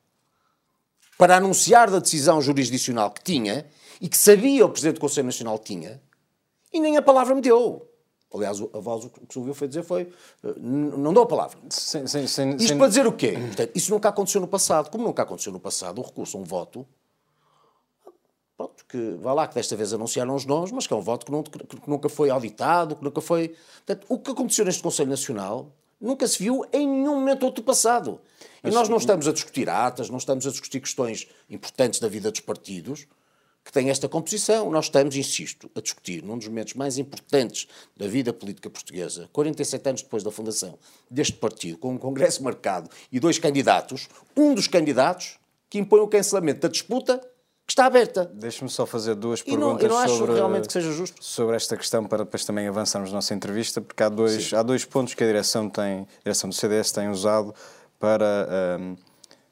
[1.18, 3.66] para anunciar da decisão jurisdicional que tinha
[4.01, 6.01] e que sabia o Presidente do Conselho Nacional tinha,
[6.72, 7.90] e nem a palavra me deu.
[8.33, 10.12] Aliás, a voz o que se ouviu foi dizer foi,
[10.44, 11.59] eh, não dou a palavra.
[11.70, 13.33] Sem, sem, sem, Isto para dizer o quê?
[13.33, 14.90] Portanto, isso nunca aconteceu no passado.
[14.90, 16.87] Como nunca aconteceu no passado, o recurso a um voto,
[18.57, 21.25] pronto, que, vá lá, que desta vez anunciaram os nomes, mas que é um voto
[21.25, 23.57] que, não, que nunca foi auditado, que nunca foi...
[23.87, 28.20] Portanto, o que aconteceu neste Conselho Nacional nunca se viu em nenhum momento outro passado.
[28.62, 32.30] E nós não estamos a discutir atas, não estamos a discutir questões importantes da vida
[32.30, 33.06] dos partidos,
[33.66, 34.70] que têm esta composição.
[34.70, 39.88] Nós estamos, insisto, a discutir num dos momentos mais importantes da vida política portuguesa, 47
[39.88, 40.78] anos depois da fundação
[41.11, 46.06] deste partido, com um congresso marcado e dois candidatos, um dos candidatos que impõe o
[46.06, 47.20] cancelamento da disputa
[47.66, 48.31] que está aberta.
[48.33, 51.16] Deixe-me só fazer duas E não, perguntas eu não acho sobre, realmente que seja justo.
[51.22, 54.85] sobre esta questão para depois também avançarmos na nossa entrevista, porque há dois, há dois
[54.85, 57.52] pontos que a direção, tem, a direção do CDS tem usado
[57.98, 58.96] para hum,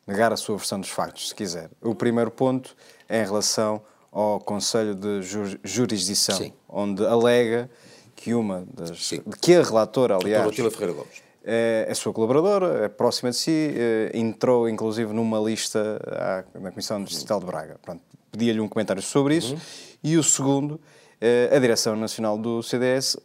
[0.06, 1.70] negar a sua versão dos factos, se quiser.
[1.82, 2.76] O primeiro ponto
[3.08, 6.52] é em relação ao Conselho de Ju- Jurisdição, Sim.
[6.68, 7.68] onde alega
[8.14, 9.04] que uma das...
[9.08, 9.22] Sim.
[9.42, 10.54] que a relatora, aliás...
[10.54, 11.23] Tila Ferreira Gomes.
[11.46, 16.70] É, é sua colaboradora, é próxima de si, eh, entrou inclusive numa lista à- na
[16.70, 17.76] Comissão Distrital de Braga.
[18.32, 19.54] Pedia-lhe um comentário sobre isso.
[20.02, 20.80] E o segundo,
[21.20, 23.18] eh, a Direção Nacional do CDS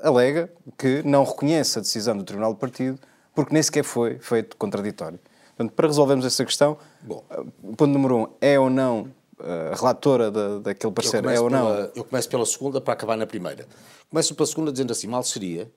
[0.00, 2.96] alega que não reconhece a decisão do Tribunal do Partido
[3.34, 5.18] porque nem sequer foi feito contraditório.
[5.56, 7.24] Portanto, para resolvermos essa questão, Bom.
[7.28, 7.42] eh,
[7.76, 9.08] ponto número um, é ou não
[9.40, 11.66] a relatora da, daquele parecer, é ou não?
[11.66, 13.66] pela, eu começo pela segunda para acabar na primeira.
[14.10, 15.70] Começo pela segunda dizendo assim: mal seria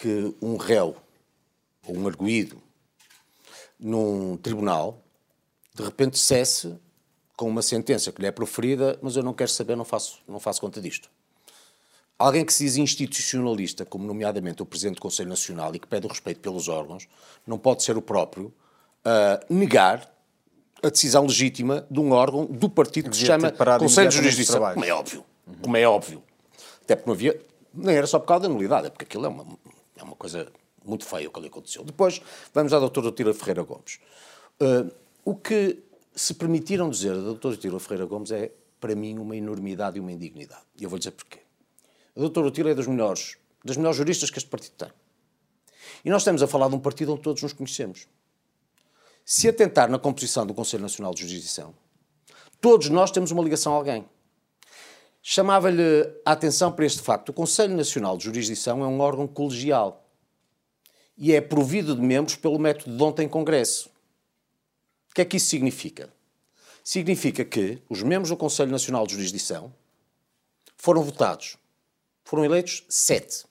[0.00, 0.96] que um réu
[1.86, 2.60] ou um arguído
[3.78, 5.02] num tribunal
[5.74, 6.74] de repente cesse
[7.36, 10.38] com uma sentença que lhe é proferida, mas eu não quero saber, não faço, não
[10.38, 11.10] faço conta disto.
[12.18, 16.06] Alguém que se diz institucionalista, como nomeadamente o Presidente do Conselho Nacional e que pede
[16.06, 17.08] o respeito pelos órgãos,
[17.46, 18.52] não pode ser o próprio
[19.02, 20.14] a negar
[20.82, 24.74] a decisão legítima de um órgão do partido que se chama Conselho de trabalhos.
[24.74, 25.24] Como é óbvio.
[25.62, 26.22] Como é óbvio.
[26.82, 27.40] Até porque não havia.
[27.72, 29.46] Nem era só por causa da nulidade, é porque aquilo é uma,
[30.00, 30.50] é uma coisa
[30.84, 31.84] muito feia o que ali aconteceu.
[31.84, 32.20] Depois,
[32.54, 34.00] vamos à doutora Tira Ferreira Gomes.
[34.60, 34.90] Uh,
[35.24, 35.82] o que
[36.14, 40.10] se permitiram dizer da doutora Tira Ferreira Gomes é, para mim, uma enormidade e uma
[40.10, 40.62] indignidade.
[40.78, 41.40] E eu vou dizer porquê.
[42.16, 44.90] A doutora Tira é das melhores, das melhores juristas que este partido tem.
[46.04, 48.06] E nós estamos a falar de um partido onde todos nos conhecemos.
[49.24, 51.74] Se atentar na composição do Conselho Nacional de Jurisdição,
[52.60, 54.08] todos nós temos uma ligação a alguém.
[55.22, 55.82] Chamava-lhe
[56.24, 57.28] a atenção para este facto.
[57.28, 60.08] O Conselho Nacional de Jurisdição é um órgão colegial
[61.16, 63.90] e é provido de membros pelo método de ontem Congresso.
[65.10, 66.10] O que é que isso significa?
[66.82, 69.74] Significa que os membros do Conselho Nacional de Jurisdição
[70.76, 71.58] foram votados.
[72.24, 73.44] Foram eleitos sete.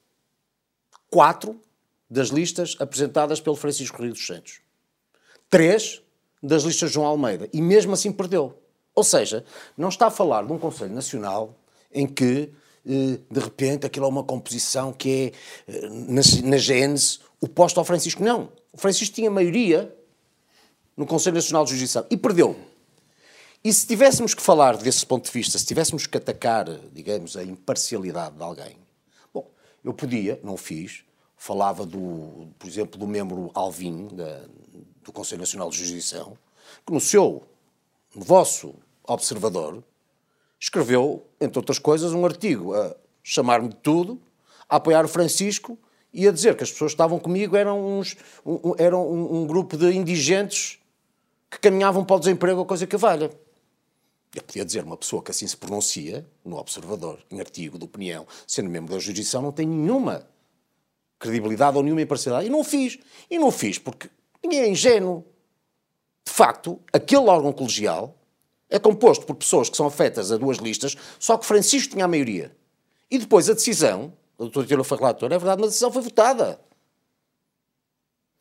[1.12, 1.60] Quatro
[2.10, 4.62] das listas apresentadas pelo Francisco Rio dos Santos.
[5.50, 6.02] Três
[6.42, 7.48] das listas de João Almeida.
[7.54, 8.60] E mesmo assim perdeu.
[8.96, 9.46] Ou seja,
[9.78, 11.56] não está a falar de um Conselho Nacional
[11.92, 12.52] em que,
[12.86, 15.34] eh, de repente, aquilo é uma composição que
[15.68, 18.24] é, eh, na, na gênese, oposta ao Francisco.
[18.24, 18.52] Não.
[18.72, 19.96] O Francisco tinha maioria
[20.96, 22.56] no Conselho Nacional de Justiça e perdeu.
[23.64, 27.44] E se tivéssemos que falar desse ponto de vista, se tivéssemos que atacar, digamos, a
[27.44, 28.78] imparcialidade de alguém,
[29.34, 29.46] bom,
[29.84, 31.04] eu podia, não fiz,
[31.36, 34.46] falava do, por exemplo, do membro Alvim, da-
[35.04, 36.38] do Conselho Nacional de Jurisdição,
[36.86, 37.44] que no seu,
[38.16, 38.76] no vosso
[39.06, 39.84] observador,
[40.60, 44.22] escreveu, entre outras coisas, um artigo a chamar-me de tudo,
[44.68, 45.78] a apoiar o Francisco
[46.14, 49.48] e a dizer que as pessoas que estavam comigo eram, uns, um, eram um, um
[49.48, 50.80] grupo de indigentes
[51.50, 53.32] que caminhavam para o desemprego ou coisa que valha.
[54.36, 58.28] Eu podia dizer, uma pessoa que assim se pronuncia, no Observador, em artigo de opinião,
[58.46, 60.28] sendo membro da jurisdição, não tem nenhuma
[61.18, 62.48] credibilidade ou nenhuma imparcialidade.
[62.48, 63.00] E não o fiz.
[63.30, 64.10] E não o fiz porque
[64.44, 65.26] ninguém é ingênuo.
[66.24, 68.16] De facto, aquele órgão colegial
[68.70, 72.08] é composto por pessoas que são afetas a duas listas, só que Francisco tinha a
[72.08, 72.56] maioria.
[73.10, 76.02] E depois a decisão, a doutora Tila foi relatora, é verdade, mas a decisão foi
[76.02, 76.60] votada.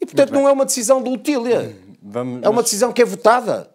[0.01, 1.77] E portanto não é uma decisão de utília.
[2.03, 3.71] Vamos, É uma decisão que é votada.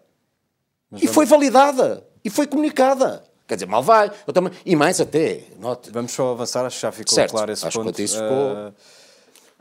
[0.92, 2.06] E foi validada.
[2.24, 3.22] E foi comunicada.
[3.46, 4.10] Quer dizer, mal vai.
[4.26, 4.52] Eu também...
[4.64, 5.90] E mais até, note.
[5.90, 8.00] Vamos só avançar, acho que já ficou Certo, claro esse acho que ponto.
[8.00, 8.72] a isso ficou- Eh,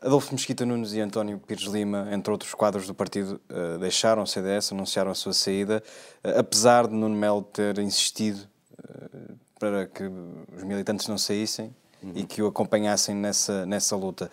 [0.04, 4.28] Adolfo Mesquita Nunes e António Pires Lima, entre outros quadros do partido, eh, deixaram o
[4.28, 5.82] CDS, anunciaram a sua saída,
[6.22, 8.46] eh, apesar de Nuno Melo ter insistido
[8.78, 11.74] eh, para que os militantes não saíssem
[12.16, 14.30] e que o acompanhassem nessa, nessa luta.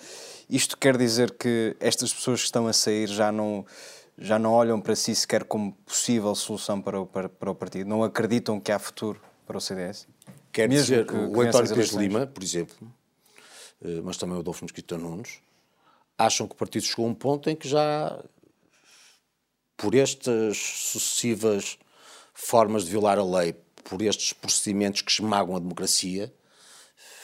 [0.49, 3.65] Isto quer dizer que estas pessoas que estão a sair já não,
[4.19, 7.89] já não olham para si sequer como possível solução para o, para, para o partido?
[7.89, 10.09] Não acreditam que há futuro para o CDS?
[10.51, 11.91] Quer Mesmo dizer, que- o António Pires.
[11.93, 12.93] Lima, por exemplo,
[14.03, 15.39] mas também o Adolfo Mosquito Nunes,
[16.21, 18.23] acham que o partido chegou a um ponto em que já,
[19.75, 21.79] por estas sucessivas
[22.35, 23.55] formas de violar a lei,
[23.85, 26.33] por estes procedimentos que esmagam a democracia,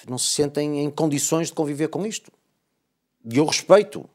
[0.09, 2.33] não se sentem em condições de conviver com isto.
[3.31, 4.09] E eu respeito,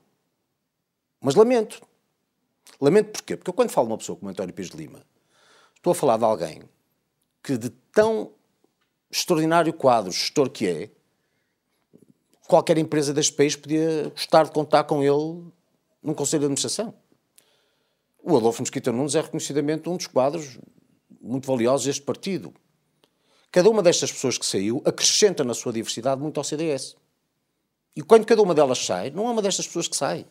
[1.20, 1.80] mas lamento.
[2.80, 3.38] Lamento porquê?
[3.38, 5.06] Porque eu quando falo de uma pessoa como António Pires de Lima,
[5.76, 6.64] estou a falar de alguém
[7.44, 8.32] que de tão
[9.12, 10.90] extraordinário quadro, gestor que é,
[12.52, 15.42] qualquer empresa deste país podia gostar de contar com ele
[16.04, 16.94] num conselho de administração.
[18.22, 20.60] O Adolfo Mosquita Nunes é reconhecidamente um dos quadros
[21.22, 22.54] muito valiosos deste partido.
[23.50, 26.98] Cada uma destas pessoas que saiu acrescenta na sua diversidade muito ao CDS.
[27.96, 30.26] E quando cada uma delas sai, não é uma destas pessoas que sai.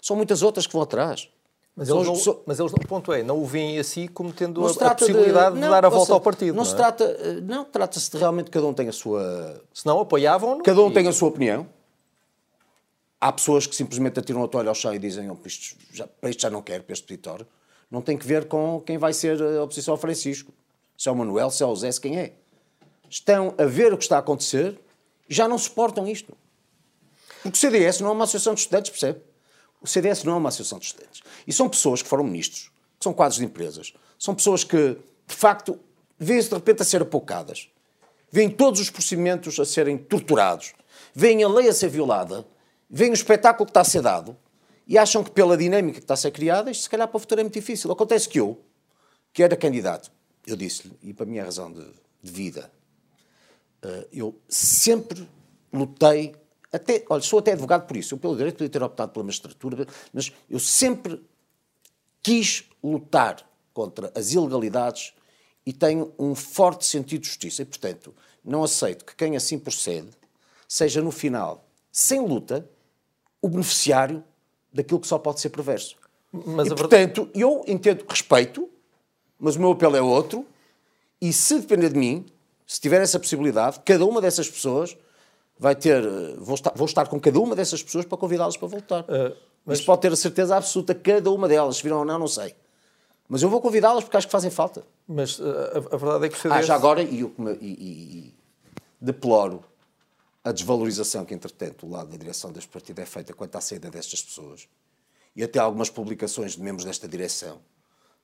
[0.00, 1.28] São muitas outras que vão atrás.
[1.76, 4.70] Mas eles, não, mas eles, o ponto é, não o veem assim como tendo a,
[4.70, 6.54] a, possibilidade de, não, de, dar a volta seja, ao partido.
[6.54, 6.76] Não, não se é?
[6.76, 9.60] trata, não, trata-se de realmente cada um tem a sua.
[9.72, 10.62] Se não apoiavam.
[10.62, 10.94] Cada um e...
[10.94, 11.66] tem a sua opinião.
[13.20, 16.30] Há pessoas que simplesmente atiram a toalha ao chão e dizem oh, isto já, para
[16.30, 17.46] isto já não quero, para este peditório.
[17.90, 20.52] Não tem que ver com quem vai ser a oposição ao Francisco.
[20.96, 22.34] Se é o Manuel, se é o Zé, se quem é.
[23.10, 24.78] Estão a ver o que está a acontecer
[25.28, 26.36] e já não suportam isto.
[27.42, 29.20] Porque o CDS não é uma associação de estudantes, percebe?
[29.84, 31.22] O CDS não é uma associação de estudantes.
[31.46, 33.92] E são pessoas que foram ministros, que são quadros de empresas.
[34.18, 35.78] São pessoas que, de facto,
[36.18, 37.68] vêem-se de repente a ser apocadas.
[38.32, 40.72] Vêem todos os procedimentos a serem torturados.
[41.14, 42.44] Vêem a lei a ser violada
[42.94, 44.36] veem o espetáculo que está a ser dado
[44.86, 47.20] e acham que pela dinâmica que está a ser criada, isto se calhar para o
[47.20, 47.90] futuro é muito difícil.
[47.90, 48.62] Acontece que eu,
[49.32, 50.12] que era candidato,
[50.46, 51.84] eu disse-lhe, e para a minha razão de,
[52.22, 52.70] de vida,
[53.84, 55.28] uh, eu sempre
[55.72, 56.36] lutei,
[56.74, 59.86] até, olha, sou até advogado por isso, eu pelo direito podia ter optado pela magistratura,
[60.12, 61.24] mas eu sempre
[62.22, 65.12] quis lutar contra as ilegalidades
[65.66, 67.62] e tenho um forte sentido de justiça.
[67.62, 70.10] E, portanto, não aceito que quem assim procede
[70.68, 72.68] seja, no final, sem luta,
[73.40, 74.24] o beneficiário
[74.72, 75.96] daquilo que só pode ser perverso.
[76.32, 77.40] Mas e, portanto, verdade...
[77.40, 78.68] eu entendo, respeito,
[79.38, 80.46] mas o meu apelo é outro,
[81.20, 82.26] e se depender de mim,
[82.66, 84.96] se tiver essa possibilidade, cada uma dessas pessoas
[85.58, 86.02] vai ter.
[86.38, 89.02] Vou estar, vou estar com cada uma dessas pessoas para convidá-las para voltar.
[89.02, 89.78] Uh, mas...
[89.78, 92.54] Isso pode ter a certeza absoluta, cada uma delas, se viram ou não, não sei.
[93.28, 94.84] Mas eu vou convidá-las porque acho que fazem falta.
[95.08, 96.58] Mas uh, a, a, verdade é que o CDS...
[96.58, 98.34] Ah, já agora, e, eu, e, e, e
[99.00, 99.64] deploro
[100.42, 103.90] a desvalorização que, entretanto, o lado da direção deste partido é feita quanto à saída
[103.90, 104.68] destas pessoas.
[105.34, 107.60] E até algumas publicações de membros desta direção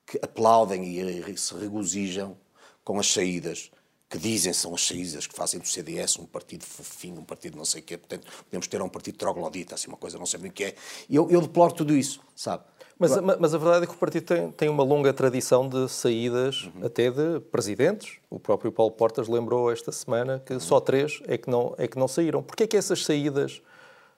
[0.07, 2.37] que aplaudem e se regozijam
[2.85, 3.71] com as saídas,
[4.11, 7.65] que dizem são as saídas que fazem do CDS um partido fofinho, um partido não
[7.65, 7.97] sei o quê.
[7.97, 10.75] Portanto, podemos ter um partido troglodita, assim, uma coisa não sei bem o que é.
[11.09, 12.65] Eu, eu deploro tudo isso, sabe?
[12.99, 16.65] Mas, mas, a verdade é que o partido tem, tem uma longa tradição de saídas,
[16.65, 16.85] uhum.
[16.85, 18.19] até de presidentes.
[18.29, 20.61] O próprio Paulo Portas lembrou esta semana que uhum.
[20.61, 22.43] só três é que não, é que não saíram.
[22.43, 23.63] Porquê é que essas saídas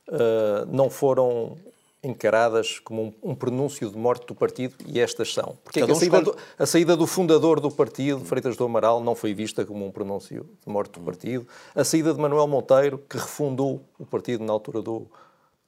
[0.09, 1.57] uh, não foram
[2.03, 5.57] encaradas como um, um, pronúncio de morte do partido e estas são?
[5.63, 9.03] Porque é que a saída, do, a saída, do, fundador do partido, Freitas do Amaral,
[9.03, 11.07] não foi vista como um pronúncio de morte do uhum.
[11.07, 11.49] partido?
[11.75, 15.07] A saída de Manuel Monteiro, que refundou o partido na altura do,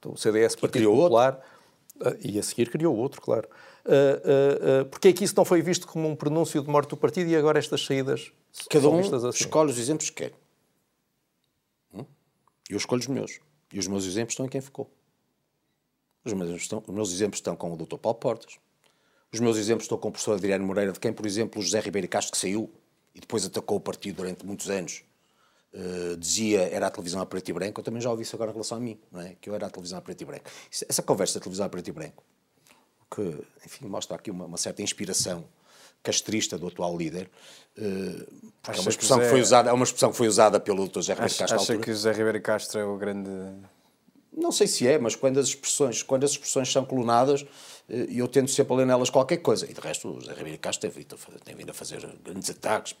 [0.01, 1.33] do CDS, Partido Popular...
[1.33, 1.55] Outro
[2.01, 3.47] ah, e a seguir criou outro, claro.
[3.85, 6.97] Uh, uh, Porquê é que isso não foi visto como um pronúncio de morte do
[6.97, 8.31] partido e agora estas saídas
[8.69, 9.29] Cada são um assim?
[9.29, 10.33] escolhe os exemplos que quer.
[11.93, 12.05] Hum?
[12.69, 13.39] Eu escolho os meus.
[13.71, 14.89] E os meus exemplos estão em quem ficou.
[16.25, 17.97] Os meus, estão, os meus exemplos estão com o Dr.
[17.97, 18.57] Paulo Portas.
[19.31, 21.79] Os meus exemplos estão com o professor Adriano Moreira, de quem, por exemplo, o José
[21.79, 22.71] Ribeiro Castro, que saiu
[23.13, 25.03] e depois atacou o partido durante muitos anos,
[25.73, 28.51] uh, dizia era a televisão a preto e branco, eu também já ouvi isso agora
[28.51, 29.35] em relação a mim, não é?
[29.39, 30.45] que eu era a televisão a preto e branco.
[30.71, 32.23] Essa conversa da televisão a preto e branco,
[33.13, 35.45] que, enfim, mostra aqui uma, uma certa inspiração
[36.03, 37.29] castrista do atual líder,
[37.77, 37.81] uh,
[38.67, 40.95] é, uma expressão que, foi usada, é uma expressão que foi usada pelo Dr.
[40.95, 41.55] José Ribeiro Castro.
[41.55, 43.31] Acha que o José Ribeiro Castro é o grande
[44.35, 47.45] não sei se é, mas quando as expressões, quando as expressões são colunadas,
[47.89, 49.69] eh, eu tento sempre ler nelas qualquer coisa.
[49.69, 52.95] E de resto, o José Ribeiro Castro tem vindo, a fazer grandes ataques,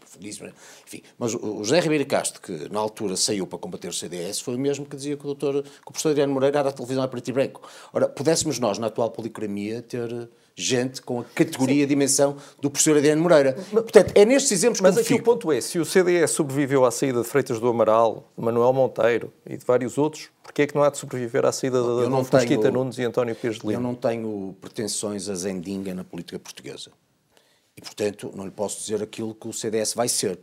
[0.85, 1.01] enfim.
[1.17, 4.59] Mas o José Ribeiro Castro, que na altura saiu para combater o CDS, foi o
[4.59, 7.07] mesmo que dizia que o, doutor, que o professor Adriano Moreira era a televisão a
[7.07, 7.61] preto e branco.
[7.91, 12.97] Ora, pudéssemos nós, na atual policromia, ter gente com a categoria e dimensão do professor
[12.97, 13.53] Adriano Moreira.
[13.71, 16.91] Portanto, é nestes exemplos que Mas aqui o ponto é, se o CDS sobreviveu à
[16.91, 20.73] saída de Freitas do Amaral, de Manuel Monteiro e de vários outros, porquê é que
[20.73, 23.79] não há de sobreviver à saída de Adolfo Mesquita Nunes e António Pires de Lima?
[23.79, 26.89] Eu não tenho pretensões a zendinga na política portuguesa.
[27.75, 30.39] E, portanto, não lhe posso dizer aquilo que o CDS vai ser.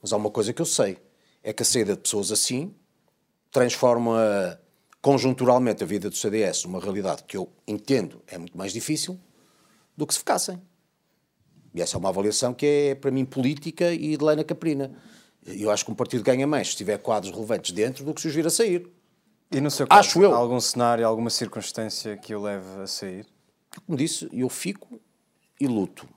[0.00, 0.96] Mas há uma coisa que eu sei,
[1.42, 2.72] é que a saída de pessoas assim
[3.50, 4.60] transforma
[5.02, 9.18] conjunturalmente a vida do CDS numa realidade que eu entendo é muito mais difícil
[9.96, 10.60] do que se ficassem.
[11.74, 14.92] E essa é uma avaliação que é, para mim, política e de lei na caprina.
[15.46, 18.28] Eu acho que um partido ganha mais se tiver quadros relevantes dentro do que se
[18.28, 18.90] os vir a sair.
[19.50, 20.34] E no seu caso, acho eu.
[20.34, 23.26] há algum cenário, alguma circunstância que o leve a sair?
[23.84, 25.00] Como disse, eu fico
[25.60, 26.08] e luto.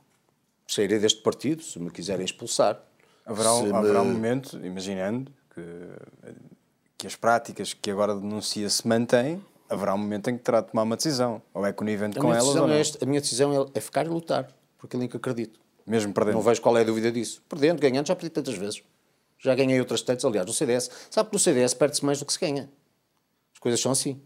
[0.67, 2.81] Sairei deste partido se me quiserem expulsar.
[3.25, 5.61] Haverá, um, haverá um momento, imaginando que,
[6.97, 10.67] que as práticas que agora denuncia se mantêm, haverá um momento em que terá de
[10.71, 11.41] tomar uma decisão.
[11.53, 12.73] Ou é conivente com elas ou não.
[12.73, 15.59] É esta, a minha decisão é, é ficar e lutar, por aquilo em que acredito.
[15.85, 16.35] Mesmo perdendo.
[16.35, 17.41] Não vejo qual é a dúvida disso.
[17.47, 18.83] Perdendo, ganhando, já perdi tantas vezes.
[19.37, 20.89] Já ganhei outras tantas, aliás, no CDS.
[21.09, 22.69] Sabe que no CDS perde-se mais do que se ganha.
[23.53, 24.21] As coisas são assim.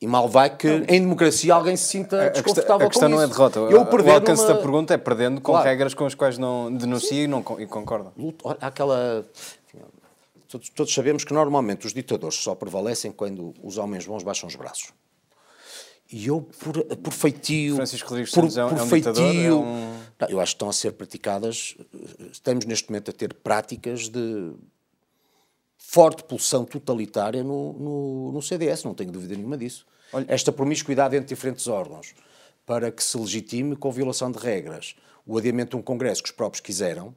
[0.00, 3.22] E mal vai que em democracia alguém se sinta A desconfortável questão, a questão não
[3.22, 3.58] é derrota.
[3.60, 4.54] Eu o alcance numa...
[4.54, 5.66] da pergunta é perdendo com Claro.
[5.66, 8.12] regras com as quais não denuncia e não e concorda.
[8.60, 9.24] há aquela.
[10.54, 14.54] Todos, todos sabemos que normalmente os ditadores só prevalecem quando os homens bons baixam os
[14.54, 14.92] braços.
[16.08, 17.74] E eu, por, por feitio.
[17.74, 19.12] Francisco Rodrigues por, é por é um feitio.
[19.12, 21.76] ditador, é um- Não, eu acho que estão a ser praticadas.
[22.30, 24.52] Estamos neste momento a ter práticas de
[25.76, 29.84] forte pulsão totalitária no, no, no CDS, não tenho dúvida nenhuma disso.
[30.28, 32.14] Esta promiscuidade entre diferentes órgãos
[32.64, 34.94] para que se legitime com violação de regras
[35.26, 37.12] o adiamento de um congresso que os próprios quiseram,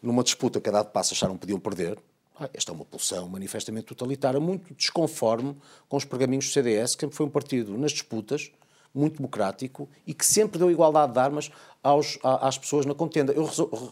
[0.00, 1.98] numa disputa que a dado passo acharam que podiam perder,
[2.38, 5.56] ah, esta é uma pulsão manifestamente totalitária, muito desconforme
[5.88, 8.52] com os pergaminhos do CDS, que sempre foi um partido nas disputas,
[8.94, 11.50] muito democrático e que sempre deu igualdade de armas
[11.82, 13.32] aos, às pessoas na contenda.
[13.32, 13.44] Eu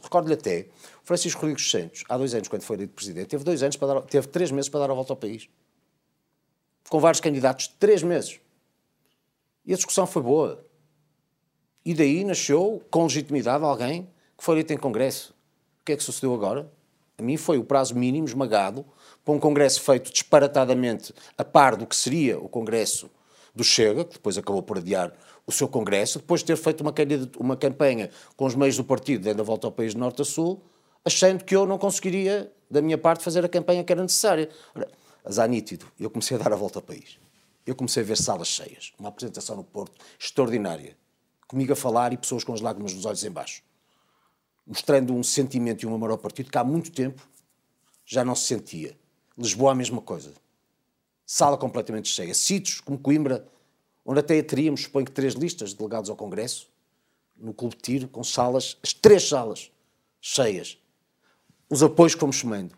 [0.03, 0.69] recordo-lhe até,
[1.03, 4.03] Francisco Rodrigues Santos, há dois anos, quando foi eleito presidente, teve dois anos para dar,
[4.03, 5.49] teve três meses para dar a volta ao país.
[6.89, 8.41] Com vários candidatos, três meses.
[9.65, 10.65] E a discussão foi boa.
[11.85, 15.35] E daí nasceu, com legitimidade, alguém que foi eleito em Congresso.
[15.81, 16.71] O que é que sucedeu agora?
[17.19, 18.85] A mim foi o prazo mínimo esmagado
[19.25, 23.11] para um Congresso feito disparatadamente a par do que seria o Congresso
[23.55, 25.13] do Chega, que depois acabou por adiar
[25.47, 26.93] o seu Congresso, depois de ter feito uma,
[27.39, 30.25] uma campanha com os meios do partido, dando a volta ao país de norte a
[30.25, 30.63] sul,
[31.05, 34.51] achando que eu não conseguiria, da minha parte, fazer a campanha que era necessária.
[34.75, 34.89] Ora,
[35.25, 37.19] azar nítido, eu comecei a dar a volta ao país.
[37.65, 40.97] Eu comecei a ver salas cheias, uma apresentação no Porto extraordinária,
[41.49, 43.63] comigo a falar e pessoas com as lágrimas nos olhos em baixo,
[44.67, 47.27] mostrando um sentimento e um amor ao partido que há muito tempo
[48.05, 48.97] já não se sentia.
[49.39, 50.33] Lisboa a mesma coisa.
[51.25, 52.35] Sala completamente cheia.
[52.35, 53.47] Sítios como Coimbra,
[54.05, 56.69] onde até teríamos, suponho que, três listas de delegados ao Congresso,
[57.37, 59.71] no Clube de Tiro, com salas, as três salas
[60.21, 60.79] cheias.
[61.69, 62.77] Os apoios que fomos somando.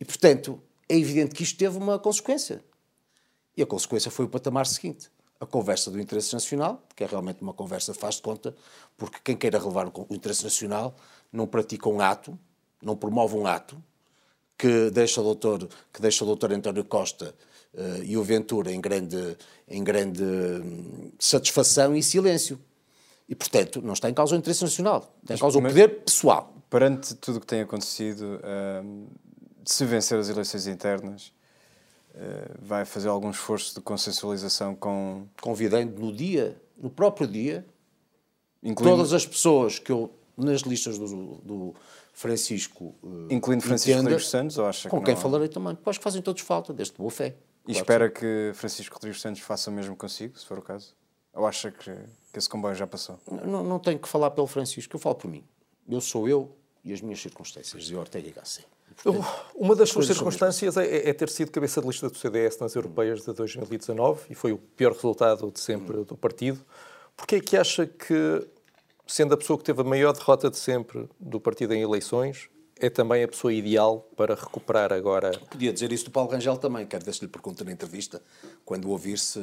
[0.00, 2.64] E, portanto, é evidente que isto teve uma consequência.
[3.56, 5.10] E a consequência foi o patamar seguinte.
[5.40, 8.54] A conversa do interesse nacional, que é realmente uma conversa faz de conta,
[8.96, 10.96] porque quem queira relevar o interesse nacional
[11.32, 12.36] não pratica um ato,
[12.82, 13.80] não promove um ato,
[14.56, 17.32] que deixa o doutor, que deixa o doutor António Costa
[17.72, 19.36] eh, e o Ventura em grande,
[19.68, 22.58] em grande hum, satisfação e silêncio.
[23.28, 26.00] E, portanto, não está em causa o interesse nacional, está em causa o mas- poder
[26.02, 26.52] pessoal.
[26.68, 28.40] Perante tudo o que tem acontecido,
[28.84, 29.06] hum,
[29.64, 31.32] se vencer as eleições internas,
[32.60, 35.26] vai fazer algum esforço de consensualização com.
[35.40, 37.64] Convidando no dia, no próprio dia,
[38.62, 41.74] Incluindo, todas as pessoas que eu, nas listas do, do
[42.12, 42.94] Francisco.
[43.04, 45.20] eh, incluindo Francisco entenda, Rodrigues Santos, ou acha Com que quem não?
[45.20, 45.76] falarei também.
[45.82, 47.36] Pois que fazem todos falta, desde boa fé.
[47.66, 50.94] E Claro espera que Francisco Rodrigues Santos faça o mesmo consigo, se for o caso?
[51.34, 51.92] Ou acha que,
[52.32, 53.18] que esse comboio já passou?
[53.18, 53.34] que.
[53.46, 55.44] Não, não tenho que falar pelo Francisco, eu falo por mim.
[55.88, 56.50] Eu sou eu
[56.88, 58.66] e as minhas circunstâncias, de Ortega y Gasset.
[59.54, 63.24] Uma das suas circunstâncias é, é ter sido cabeça de lista do CDS nas europeias
[63.24, 66.58] de 2019 e foi o pior resultado de sempre do partido.
[67.16, 68.48] Porquê é que acha que,
[69.06, 72.48] sendo a pessoa que teve a maior derrota de sempre do partido em eleições,
[72.80, 75.30] é também a pessoa ideal para recuperar agora?
[75.48, 78.20] Podia dizer isso do Paulo Rangel também, quero ver se lhe pergunto na entrevista,
[78.64, 79.38] quando ouvir-se,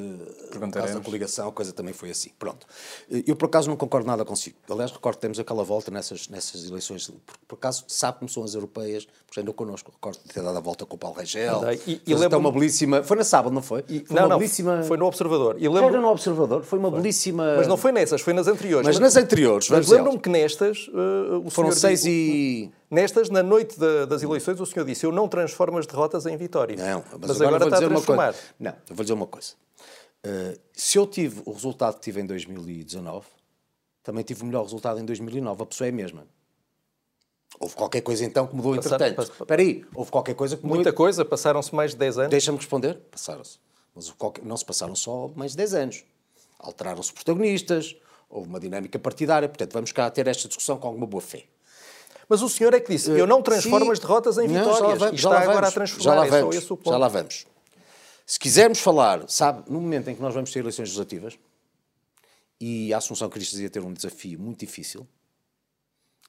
[0.73, 2.31] caso da coligação, a coisa também foi assim.
[2.37, 2.67] Pronto.
[3.25, 4.57] Eu, por acaso, não concordo nada consigo.
[4.69, 8.43] Aliás, recordo que temos aquela volta nessas, nessas eleições, por, por acaso, sabe como são
[8.43, 9.91] as europeias, porque andou connosco.
[9.93, 11.59] Recordo de ter dado a volta com o Paulo Rangel.
[11.63, 11.81] Andei.
[11.87, 13.01] E- e lembro-me- uma belíssima...
[13.01, 13.81] Foi na sábado, não foi?
[13.83, 14.83] foi não, uma não, belíssima...
[14.83, 15.55] foi no Observador.
[15.57, 17.55] E Era lembro, no Observador, foi uma belíssima...
[17.55, 18.85] mas não foi nessas, foi nas anteriores.
[18.85, 22.69] Mas nas anteriores, Mas lembro-me que nestas, uh, o Foram seis e...
[22.91, 26.35] Nestas, na noite da- das eleições, o senhor disse: Eu não transformo as derrotas em
[26.37, 26.79] vitórias.
[26.79, 28.35] Não, mas, mas, agora, vou está a transformar.
[28.59, 29.53] Não, eu vou dizer uma coisa.
[30.25, 33.25] Uh, se eu tive o resultado que tive em 2019,
[34.03, 35.63] também tive o melhor resultado em 2009.
[35.63, 36.27] A pessoa é a mesma.
[37.59, 39.27] Houve qualquer coisa então que mudou Passaram- entretanto.
[39.31, 40.75] pass- Espera aí, houve qualquer coisa que mudou.
[40.75, 42.29] Muita coisa, passaram-se mais de 10 anos.
[42.31, 42.95] Deixa-me responder.
[43.09, 43.59] Passaram-se.
[43.95, 46.03] Mas qualquer- não se passaram só mais de 10 anos.
[46.59, 47.95] Alteraram-se protagonistas,
[48.29, 49.47] houve uma dinâmica partidária.
[49.47, 51.45] Portanto, vamos cá ter esta discussão com alguma boa fé.
[52.27, 53.91] Mas o senhor é que disse: Eu não transformo Sim.
[53.91, 55.13] as derrotas em Não, já vitórias.
[55.13, 56.03] e já está agora a vamos, transformar.
[56.03, 56.89] Já lá é vamos, ponto.
[56.89, 57.45] já lá vamos.
[58.25, 61.37] Se quisermos falar, sabe, no momento em que nós vamos ter eleições legislativas,
[62.59, 65.07] e a Assunção Cristas ia ter um desafio muito difícil,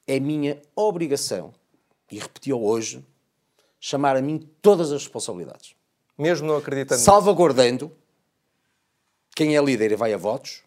[0.07, 1.55] é minha obrigação,
[2.11, 3.03] e repeti-o hoje,
[3.81, 5.75] chamar a mim todas as responsabilidades.
[6.19, 7.01] Mesmo não acreditando.
[7.01, 7.91] Salvaguardando
[9.35, 10.63] quem é líder e vai a votos,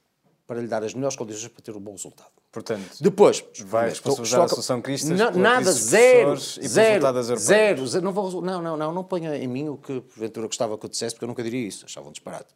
[0.47, 2.31] para lhe dar as melhores condições para ter um bom resultado.
[2.51, 8.59] Portanto, Depois, Vai responsabilizar a Associação pela nada, zero, zero, zero, zero, não, vou, não,
[8.59, 11.27] não, não, não ponha em mim o que porventura gostava que eu dissesse, porque eu
[11.27, 12.53] nunca diria isso, achavam disparate.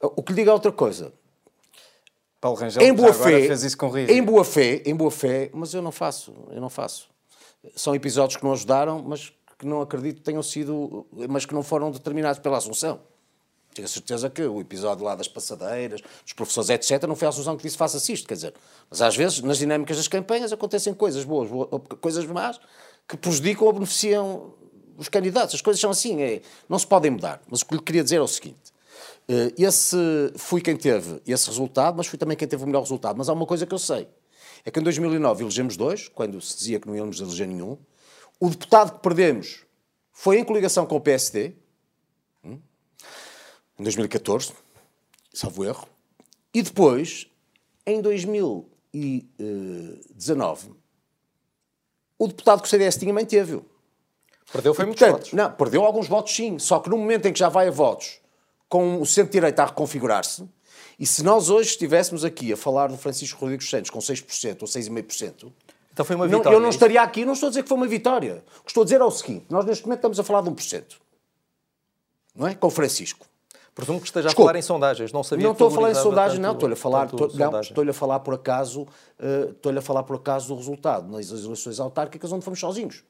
[0.00, 1.10] O que lhe digo é outra coisa.
[2.38, 4.10] Paulo Rangel em boa fé, fez isso com Rio.
[4.10, 7.08] em boa fé, em boa fé, mas eu não faço, eu não faço.
[7.74, 11.62] São episódios que não ajudaram, mas que não acredito que tenham sido, mas que não
[11.62, 13.00] foram determinados pela Assunção.
[13.74, 17.28] Tenho a certeza que o episódio lá das passadeiras, dos professores, etc., não foi a
[17.30, 18.54] Assunção que disse faça-se isto, quer dizer.
[18.88, 21.50] Mas às vezes, nas dinâmicas das campanhas, acontecem coisas boas,
[22.00, 22.60] coisas más,
[23.08, 24.54] que prejudicam ou beneficiam
[24.96, 25.56] os candidatos.
[25.56, 27.42] As coisas são assim, é, não se podem mudar.
[27.48, 28.72] Mas o que lhe queria dizer é o seguinte:
[29.28, 29.96] eh, esse,
[30.36, 33.16] fui quem teve esse resultado, mas fui também quem teve o melhor resultado.
[33.16, 34.06] Mas há uma coisa que eu sei:
[34.64, 37.78] é que em 2009 elegemos dois, quando se dizia que não íamos eleger nenhum.
[38.38, 39.64] O deputado que perdemos
[40.12, 41.54] foi em coligação com o PSD,
[43.78, 44.52] em 2014,
[45.32, 45.86] salvo erro.
[46.52, 47.26] E depois,
[47.86, 50.72] em 2019,
[52.18, 53.64] o deputado que o CDS tinha manteve-o.
[54.52, 55.32] Perdeu foi muitos Portanto, votos.
[55.32, 58.20] Não, perdeu alguns votos sim, só que no momento em que já vai a votos
[58.68, 60.48] com o centro-direita a reconfigurar-se,
[60.98, 64.68] e se nós hoje estivéssemos aqui a falar do Francisco Rodrigues Santos com 6% ou
[64.68, 65.52] 6,5%,
[65.92, 66.56] Então foi uma não, vitória.
[66.56, 68.44] eu não é estaria aqui, não estou a dizer que foi uma vitória.
[68.60, 70.50] O que estou a dizer é o seguinte: nós neste momento estamos a falar de
[70.50, 70.84] 1%.
[72.34, 72.54] Não é?
[72.54, 73.26] Com o Francisco.
[73.74, 74.48] Presumo que esteja Desculpe.
[74.48, 75.12] a falar em sondagens.
[75.12, 76.52] Não sabia Não estou a falar em tanto- não.
[76.52, 78.86] Estou-lhe a falar, tanto não, estou-lhe a falar por acaso,
[79.18, 83.02] eh, estou-lhe a falar por acaso do resultado nas eleições autárquicas onde fomos sozinhos.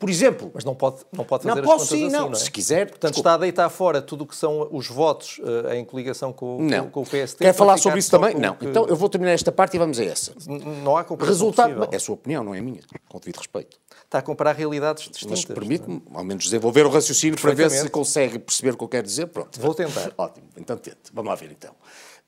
[0.00, 2.26] Por exemplo, Mas não pode, não pode Não, fazer posso as contas sim, assim, não.
[2.30, 2.40] não é?
[2.40, 3.20] Se quiser, Portanto, desculpe.
[3.20, 5.38] está a deitar fora tudo o que são os votos
[5.68, 6.88] eh, em coligação com, com- não.
[6.88, 7.36] com o PST.
[7.44, 8.32] Quer falar sobre isso também?
[8.32, 8.54] com Não.
[8.56, 10.32] que- Então eu vou terminar esta parte e vamos a essa.
[10.48, 11.66] N- Não há comparação Resultado.
[11.74, 11.88] possível.
[11.92, 12.80] É a sua opinião, não é a minha,
[13.10, 13.76] com devido respeito.
[14.10, 15.44] Está a comparar realidades distintas.
[15.44, 18.88] Mas permite-me, ao menos, desenvolver o raciocínio para ver se consegue perceber o que eu
[18.88, 19.28] quero dizer.
[19.28, 19.60] Pronto.
[19.60, 20.12] Vou tentar.
[20.18, 20.98] Ótimo, então tente.
[21.12, 21.72] Vamos lá ver então.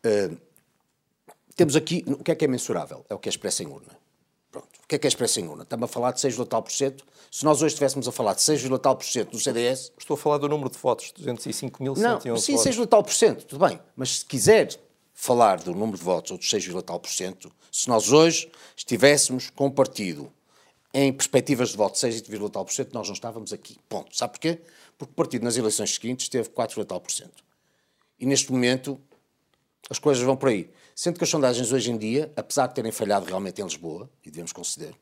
[0.07, 0.39] Uh,
[1.57, 3.05] temos aqui, o que é que é mensurável?
[3.11, 3.99] É o que é expresso em urna.
[4.53, 4.69] Pronto.
[4.85, 5.65] O que é que é expresso em urna?
[5.65, 7.05] Estamos a falar de 6, tal por cento.
[7.33, 10.19] Se nós hoje estivéssemos a falar de 6, tal por cento do CDS, Estou a
[10.19, 12.63] falar do número de votos, não, 205.111 sim, votos.
[12.63, 13.81] 6, tal por cento, tudo bem.
[13.97, 14.69] Mas se quiser
[15.13, 19.51] falar do número de votos ou dos 6, tal por cento, se nós hoje estivéssemos
[19.51, 20.33] com um partido
[20.95, 22.23] em perspectivas de voto de 6,
[22.53, 23.79] tal por cento, nós não estávamos aqui.
[23.89, 24.17] Ponto.
[24.17, 24.61] Sabe porquê?
[24.99, 27.43] Porque o partido nas eleições seguintes teve 4, tal por cento.
[28.19, 29.01] E neste momento
[29.89, 30.71] as coisas vão por aí.
[30.95, 34.31] Sendo que as sondagens hoje em dia, apesar de terem falhado realmente em Lisboa, e
[34.31, 34.95] devemos conceder,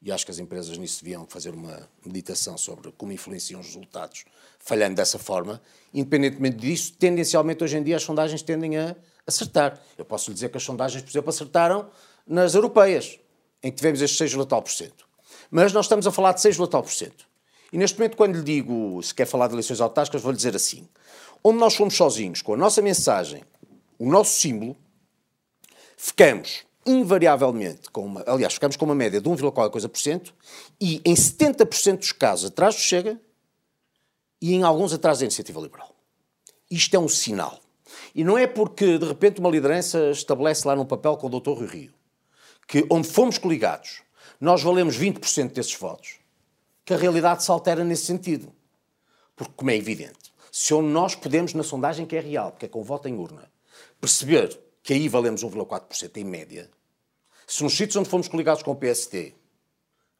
[0.00, 4.24] e acho que as empresas nisso deviam fazer uma meditação sobre como influenciam os resultados,
[4.58, 5.60] falhando dessa forma,
[5.92, 9.80] independentemente disso, tendencialmente hoje em dia as sondagens tendem a acertar.
[9.96, 11.90] Eu posso lhe dizer que as sondagens, por exemplo, acertaram
[12.26, 13.18] nas europeias,
[13.62, 15.06] em que tivemos estes 6, tal por cento.
[15.50, 17.26] Mas nós estamos a falar de 6, tal por cento.
[17.72, 20.88] E neste momento, quando lhe digo se quer falar de eleições autárquicas, vou-lhe dizer assim:
[21.42, 23.42] onde nós fomos sozinhos, com a nossa mensagem,
[23.98, 24.76] o nosso símbolo,
[25.96, 30.32] ficamos invariavelmente com uma, aliás, ficamos com uma média de 1, qualquer coisa por cento
[30.80, 33.20] e em 70% dos casos atrás do Chega
[34.40, 35.90] e em alguns atrás da Iniciativa Liberal.
[36.70, 37.58] Isto é um sinal.
[38.14, 41.50] E não é porque de repente uma liderança estabelece lá num papel com o Dr.
[41.50, 41.96] Rui Rio
[42.66, 44.02] que onde fomos coligados
[44.40, 46.18] nós valemos 20% desses votos
[46.84, 48.52] que a realidade se altera nesse sentido.
[49.34, 52.82] Porque, como é evidente, se nós podemos, na sondagem que é real, porque é com
[52.82, 53.50] voto em urna,
[54.00, 56.70] perceber que aí valemos 1,4% em média,
[57.46, 59.34] se nos sítios onde fomos coligados com o PSD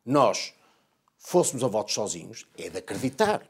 [0.06, 0.54] nós
[1.18, 3.42] fôssemos a votos sozinhos, é de acreditar.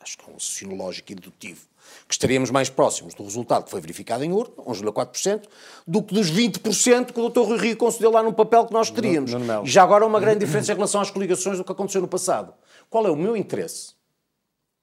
[0.00, 1.68] Acho que é um raciocínio lógico e dedutivo.
[2.06, 5.44] Que estaríamos mais próximos do resultado que foi verificado em urna, 11,4%,
[5.86, 7.40] do que dos 20% que o Dr.
[7.40, 9.32] Rui Rio concedeu lá num papel que nós teríamos.
[9.64, 12.08] E já agora há uma grande diferença em relação às coligações do que aconteceu no
[12.08, 12.52] passado.
[12.88, 13.94] Qual é o meu interesse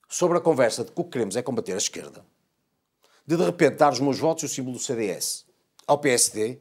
[0.07, 2.25] sobre a conversa de que o que queremos é combater a esquerda?
[3.25, 5.45] De de repente dar os meus votos e o símbolo do CDS
[5.85, 6.59] ao PSD,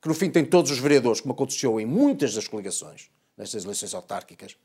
[0.00, 3.94] que no fim tem todos os vereadores, como aconteceu em muitas das coligações, nestas eleições
[3.94, 4.56] autárquicas,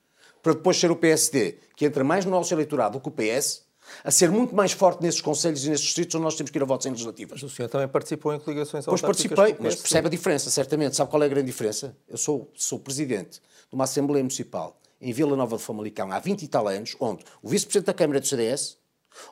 [0.41, 3.63] para depois ser o PSD, que entra mais no nosso eleitorado do que o PS,
[4.03, 6.61] a ser muito mais forte nesses conselhos e nesses distritos onde nós temos que ir
[6.61, 7.41] a votos em legislativas.
[7.41, 10.95] Mas o senhor também participou em coligações Pois participei, mas percebe a diferença, certamente.
[10.95, 11.95] Sabe qual é a grande diferença?
[12.07, 16.43] Eu sou, sou presidente de uma Assembleia Municipal em Vila Nova de Famalicão há 20
[16.43, 18.77] e tal anos, onde o vice-presidente da Câmara do CDS,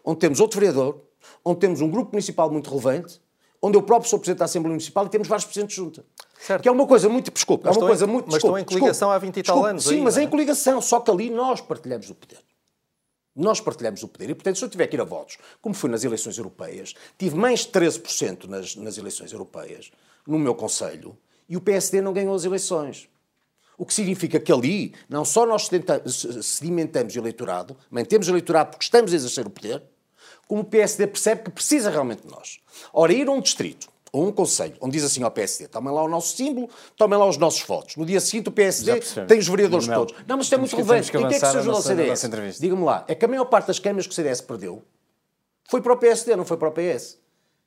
[0.03, 1.01] onde temos outro vereador,
[1.43, 3.19] onde temos um grupo municipal muito relevante,
[3.61, 6.05] onde eu próprio sou presidente da Assembleia Municipal e temos vários presidentes de junta.
[6.39, 6.61] Certo.
[6.61, 7.31] Que é uma coisa muito.
[7.31, 8.25] Desculpe, Mas é uma estão em- coisa muito.
[8.27, 10.17] mas estão desculpe, em coligação desculpe, há 20 e tal desculpe, anos Sim, aí, mas
[10.17, 10.23] é?
[10.23, 12.37] em coligação, só que ali nós partilhamos o poder.
[13.37, 14.31] Nós partilhamos o poder.
[14.31, 17.35] E, portanto, se eu tiver que ir a votos, como fui nas eleições europeias, tive
[17.35, 19.91] mais de 13% nas, nas eleições europeias,
[20.25, 21.15] no meu Conselho,
[21.47, 23.07] e o PSD não ganhou as eleições.
[23.77, 25.69] O que significa que ali, não só nós
[26.41, 29.83] sedimentamos o eleitorado, mantemos o eleitorado porque estamos a exercer o poder,
[30.47, 32.59] como o PSD percebe que precisa realmente de nós.
[32.91, 36.03] Ora, ir a um distrito ou um conselho onde diz assim ao PSD: tomem lá
[36.03, 37.95] o nosso símbolo, tomem lá os nossos votos.
[37.95, 38.91] No dia seguinte, o PSD
[39.27, 40.23] tem os vereadores Melo, todos.
[40.27, 41.11] Não, mas isto é muito que- relevante.
[41.11, 42.59] que Em que é que se ajuda ao CDS?
[42.59, 44.83] Diga-me lá, é que a maior parte das câmaras que o CDS perdeu
[45.69, 47.17] foi para o PSD, não foi para o PS.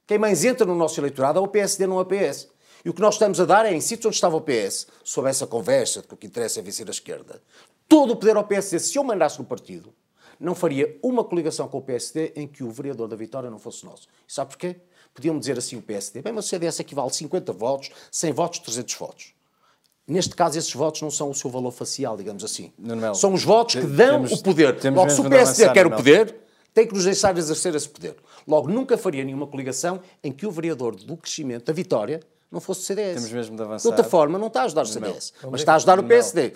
[0.07, 2.49] Quem mais entra no nosso eleitorado é o PSD, não é o PS.
[2.84, 5.28] E o que nós estamos a dar é, em sítios onde estava o PS, sob
[5.28, 7.43] essa conversa de que o que interessa é vencer a esquerda,
[7.86, 9.93] todo o poder ao PSD, se eu mandasse no partido,
[10.41, 13.84] não faria uma coligação com o PSD em que o vereador da Vitória não fosse
[13.84, 14.09] nosso.
[14.26, 14.76] E sabe porquê?
[15.15, 18.59] Podiam dizer assim o PSD, bem, mas o CDS equivale a 50 votos, 100 votos,
[18.61, 19.35] 300 votos.
[20.07, 22.73] Neste caso, esses votos não são o seu valor facial, digamos assim.
[23.15, 24.77] São os votos que dão temos- o poder.
[24.93, 26.37] Logo, se o PSD avançar, quer o poder,
[26.75, 28.17] tem que nos deixar exercer esse poder.
[28.47, 32.81] Logo, nunca faria nenhuma coligação em que o vereador do crescimento, da vitória, não fosse
[32.81, 33.15] o CDS.
[33.17, 33.83] Temos mesmo de avançar.
[33.83, 36.55] De outra forma, não está a ajudar o CDS, mas está a ajudar o PSD.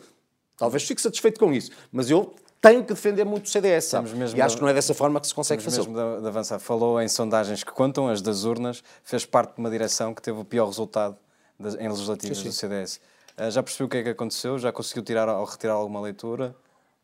[0.56, 2.34] Talvez fique satisfeito com isso, mas eu
[2.68, 3.96] tenho que defender muito o CDS, E
[4.40, 5.78] acho de- que não é dessa forma que se consegue fazer.
[5.78, 6.58] mesmo de, de avançar.
[6.58, 10.38] Falou em sondagens que contam, as das urnas, fez parte de uma direção que teve
[10.40, 11.16] o pior resultado
[11.58, 13.00] das- em legislativas do CDS.
[13.36, 14.58] Ah, já percebeu o que é que aconteceu?
[14.58, 16.54] Já conseguiu tirar ou retirar alguma leitura?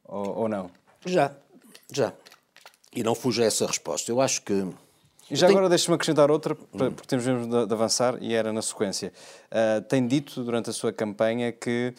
[0.05, 0.71] Ou, ou não?
[1.05, 1.33] Já,
[1.93, 2.13] já.
[2.95, 4.11] E não fuja a essa resposta.
[4.11, 4.53] Eu acho que.
[5.31, 8.35] E já tenho- agora deixe-me acrescentar outra, para- porque temos mesmo de, de avançar, e
[8.35, 9.13] era na sequência.
[9.51, 11.95] Ah, tem dito durante a sua campanha que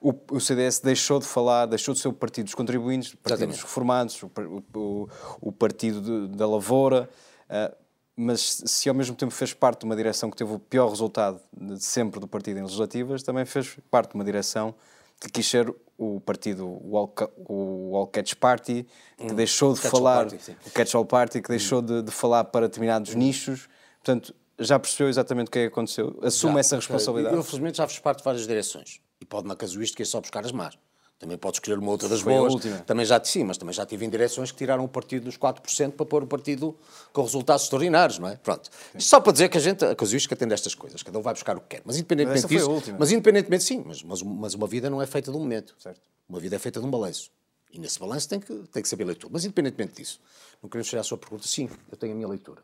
[0.00, 3.48] o, o CDS deixou de falar, deixou de ser o partido dos contribuintes, o partido
[3.48, 4.30] dos reformados, o,
[4.74, 5.08] o-
[5.40, 7.08] o- partido de- da lavoura,
[7.48, 7.72] ah,
[8.16, 11.40] mas se ao mesmo tempo fez parte de uma direção que teve o pior resultado
[11.56, 14.74] de sempre do partido em legislativas, também fez parte de uma direção
[15.20, 17.12] que quis ser o partido, o All,
[17.46, 18.86] o All Catch Party,
[19.18, 23.14] que deixou de falar, Party, o Catch-all Party, que deixou de, de falar para determinados
[23.14, 23.68] nichos.
[24.02, 26.18] Portanto, já percebeu exatamente o que é que aconteceu?
[26.22, 26.60] Assume Já.
[26.60, 27.36] essa responsabilidade.
[27.36, 28.98] Eu, felizmente, já fiz parte de várias direções.
[29.30, 30.76] Pode, na casuística, é só buscar as más.
[31.20, 32.54] Também pode escolher uma outra das Foi boas.
[32.86, 35.92] Também já sim, mas também já tive em direções que tiraram o partido dos 4%
[35.92, 36.76] para pôr o partido
[37.12, 38.36] com resultados extraordinários, não é?
[38.36, 38.68] Pronto.
[38.94, 41.02] Isto só para dizer que a gente, a casuística tem destas coisas.
[41.02, 41.82] Cada um vai buscar o que quer.
[41.84, 42.94] Mas independentemente Mas disso...
[42.98, 43.84] Mas independentemente, sim.
[43.86, 45.76] Mas, mas, mas uma vida não é feita de um momento.
[45.78, 46.00] Certo.
[46.28, 47.30] Uma vida é feita de um balanço.
[47.70, 49.30] E nesse balanço tem que, tem que saber leitura.
[49.32, 50.20] Mas independentemente disso,
[50.62, 52.62] não queremos chegar à sua pergunta, sim, eu tenho a minha leitura.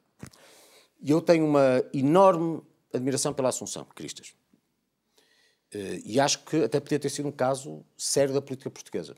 [1.00, 2.62] E eu tenho uma enorme
[2.92, 4.34] admiração pela Assunção Cristas.
[5.72, 9.16] Eh, E acho que até podia ter sido um caso sério da política portuguesa.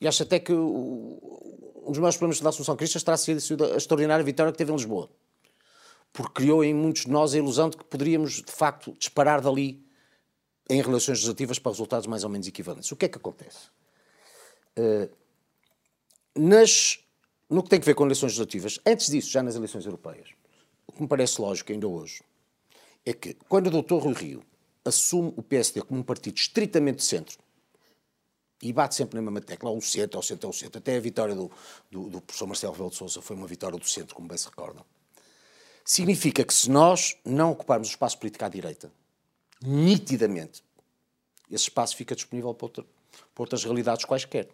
[0.00, 4.24] E acho até que um dos maiores problemas da Assunção Cristas terá sido a extraordinária
[4.24, 5.10] vitória que teve em Lisboa.
[6.12, 9.84] Porque criou em muitos de nós a ilusão de que poderíamos, de facto, disparar dali
[10.68, 12.90] em relações legislativas para resultados mais ou menos equivalentes.
[12.92, 13.68] O que é que acontece?
[14.76, 15.08] Eh,
[16.34, 16.98] nas,
[17.48, 20.30] no que tem a ver com eleições legislativas, antes disso, já nas eleições europeias,
[20.86, 22.22] o que me parece lógico ainda hoje
[23.04, 23.94] é que quando o Dr.
[23.94, 24.42] Rui Rio
[24.84, 27.38] assume o PSD como um partido estritamente de centro
[28.62, 31.34] e bate sempre na mesma tecla, ao centro, ao centro, ao centro, até a vitória
[31.34, 31.50] do,
[31.90, 34.46] do, do professor Marcelo Rebelo de Sousa foi uma vitória do centro, como bem se
[34.46, 34.84] recordam,
[35.84, 38.92] significa que se nós não ocuparmos o espaço político à direita,
[39.62, 40.62] nitidamente,
[41.50, 42.84] esse espaço fica disponível para, outra-
[43.34, 44.48] para outras realidades quaisquer.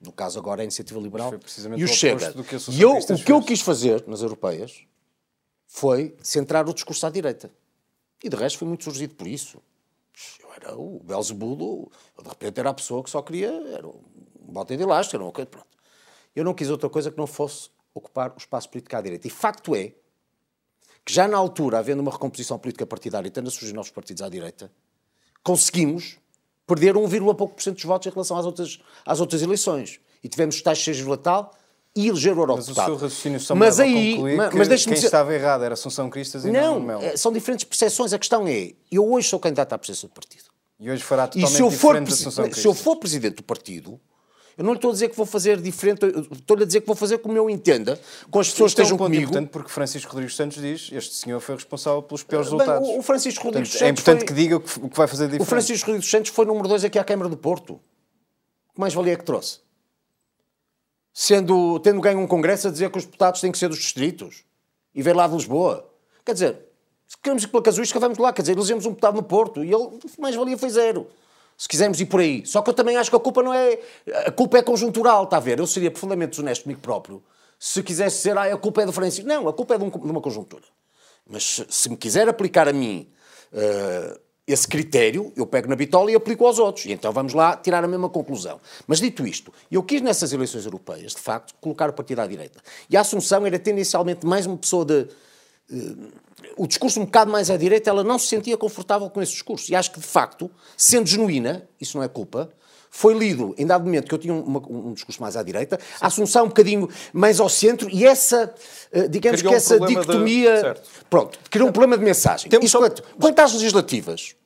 [0.00, 1.30] No caso agora a Iniciativa Liberal
[1.78, 2.14] e o Chega.
[2.78, 4.84] E eu, o que eu quis fazer nas europeias
[5.66, 7.50] foi centrar o discurso à direita.
[8.22, 9.62] E de resto foi muito surgido por isso.
[10.40, 14.00] Eu era o Belzebulo, eu de repente era a pessoa que só queria, era um
[14.40, 15.66] bote de elástico, era uma coisa, pronto.
[16.34, 19.26] Eu não quis outra coisa que não fosse ocupar o espaço político à direita.
[19.26, 19.94] E facto é
[21.04, 24.22] que já na altura, havendo uma recomposição política partidária e tendo a surgir novos partidos
[24.22, 24.72] à direita,
[25.42, 26.18] conseguimos
[26.66, 30.00] perder 1, pouco por cento dos votos em relação às outras, às outras eleições.
[30.22, 31.54] E tivemos os tais 6, tal
[31.96, 32.86] e eleger o Mas o eurodeputado.
[32.86, 35.74] seu raciocínio só Mas aí, concluir ma- que mas deixe-me quem dizer, estava errado era
[35.74, 37.02] Assunção Cristas e não, não, Melo.
[37.02, 38.12] é, são diferentes percepções.
[38.12, 40.44] A questão é, eu hoje sou candidato à presidência do partido.
[40.80, 44.00] E hoje fará E totalmente se eu, for, diferente se eu for presidente do partido,
[44.58, 46.96] eu não lhe estou a dizer que vou fazer diferente, estou-lhe a dizer que vou
[46.96, 47.98] fazer como eu entenda,
[48.30, 49.22] com as pessoas é que estejam um ponto comigo.
[49.30, 52.88] importante porque Francisco Rodrigues Santos diz este senhor foi responsável pelos piores Bem, resultados.
[52.88, 54.96] o- o Francisco Rodrigues Portanto, é Santos importante foi- que diga o que, o que
[54.96, 55.42] vai fazer diferente.
[55.42, 57.80] O Francisco Rodrigues Santos foi número 2 aqui à Câmara do Porto.
[58.74, 59.60] Que mais valia que trouxe?
[61.16, 64.42] Sendo, tendo ganho um congresso a dizer que os deputados têm que ser dos distritos
[64.92, 65.88] e ver lá de Lisboa.
[66.24, 66.58] Quer dizer,
[67.06, 68.32] se queremos ir pela casuística, vamos lá.
[68.32, 71.06] Quer dizer, elegemos um deputado no Porto e ele, mais valia foi zero.
[71.56, 72.44] Se quisermos ir por aí.
[72.44, 73.78] Só que eu também acho que a culpa não é.
[74.26, 75.60] A culpa é conjuntural, está a ver?
[75.60, 77.22] Eu seria profundamente desonesto comigo próprio
[77.60, 79.28] se quisesse dizer, ah, a culpa é do Francisco.
[79.28, 80.64] Não, a culpa é de, um- de uma conjuntura.
[81.30, 83.08] Mas se, se me quiser aplicar a mim
[83.52, 86.84] eh, esse critério, eu pego na bitola e aplico aos outros.
[86.84, 88.60] E então vamos lá tirar a mesma conclusão.
[88.86, 92.60] Mas dito isto, eu quis nessas eleições europeias, de facto, colocar o partido à direita.
[92.88, 95.06] E a Assunção era tendencialmente mais uma pessoa de.
[95.72, 95.94] eh,
[96.58, 99.72] o discurso um bocado mais à direita, ela não se sentia confortável com esse discurso.
[99.72, 102.50] E acho que, de facto, sendo genuína, isso não é culpa,
[102.96, 106.06] foi lido em dado momento que eu tinha uma- um discurso mais à direita, a
[106.06, 108.54] Assunção um bocadinho mais ao centro, e essa,
[108.92, 110.60] eh, digamos Criou que um essa de- dicotomia.
[110.60, 110.88] certo.
[111.10, 112.48] Pronto, criou um problema de mensagem.
[112.48, 114.36] Temos Isto só- quanto, quanto às legislativas,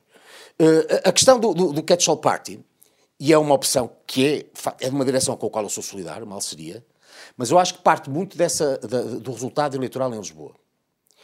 [0.57, 2.59] eh, a questão do, do, do catch-all party,
[3.19, 5.83] e é uma opção que é, é de uma direção com a qual eu sou
[5.83, 6.83] solidário, mal seria,
[7.37, 10.53] mas eu acho que parte muito dessa, da- do resultado eleitoral em Lisboa.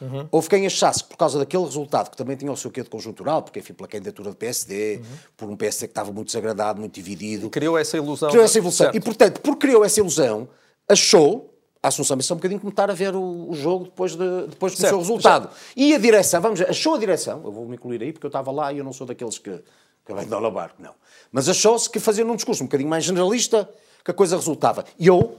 [0.01, 0.27] Uhum.
[0.29, 2.89] Houve quem achasse que por causa daquele resultado, que também tinha o seu quê de
[2.89, 5.03] conjuntural, porque enfim, pela candidatura do PSD, uhum.
[5.37, 7.49] por um PSD que estava muito desagradado, muito dividido.
[7.49, 8.29] Criou essa ilusão.
[8.29, 8.85] Criou essa ilusão.
[8.85, 8.95] Certo.
[8.95, 10.49] E portanto, por criou essa ilusão,
[10.89, 14.73] achou a Assunção Missa um bocadinho começar a ver o, o, jogo depois, de, depois
[14.73, 15.43] do certo, seu resultado.
[15.43, 15.73] Certo.
[15.77, 18.51] E a direção, vamos achou a direção, eu vou me incluir aí porque eu estava
[18.51, 19.63] lá e eu não sou daqueles que,
[20.03, 20.93] que vem de barco, não.
[21.31, 23.69] Mas achou-se que fazendo um discurso um bocadinho mais generalista
[24.03, 24.83] que a coisa resultava.
[24.97, 25.37] E eu,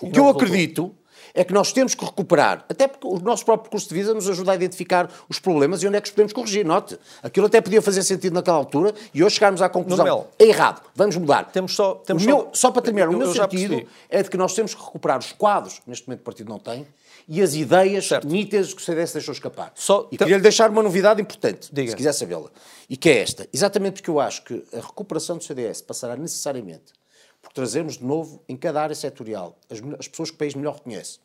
[0.00, 0.94] o que eu acredito
[1.38, 4.28] é que nós temos que recuperar, até porque o nosso próprio curso de vida nos
[4.28, 6.66] ajuda a identificar os problemas e onde é que os podemos corrigir.
[6.66, 10.82] Note, aquilo até podia fazer sentido naquela altura e hoje chegarmos à conclusão, é errado,
[10.96, 11.44] vamos mudar.
[11.52, 14.52] Temos só, temos meu, só, para terminar, eu, o meu sentido é de que nós
[14.52, 16.84] temos que recuperar os quadros neste momento o partido não tem
[17.28, 19.70] e as ideias nítidas que o CDS deixou escapar.
[19.76, 21.90] Só, e queria-lhe deixar uma novidade importante, Diga.
[21.90, 22.50] se quiser sabê-la,
[22.90, 23.46] e que é esta.
[23.52, 26.94] Exatamente porque eu acho que a recuperação do CDS passará necessariamente
[27.40, 30.74] por trazermos de novo, em cada área setorial, as, as pessoas que o país melhor
[30.74, 31.20] reconhece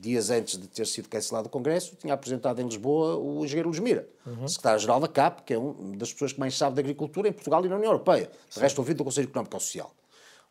[0.00, 3.78] dias antes de ter sido cancelado o Congresso, tinha apresentado em Lisboa o engenheiro Luís
[3.78, 4.48] Mira, uhum.
[4.48, 7.64] secretário-geral da CAP, que é uma das pessoas que mais sabe de agricultura em Portugal
[7.64, 8.30] e na União Europeia.
[8.50, 9.94] De resto, ouvido do Conselho Económico e Social.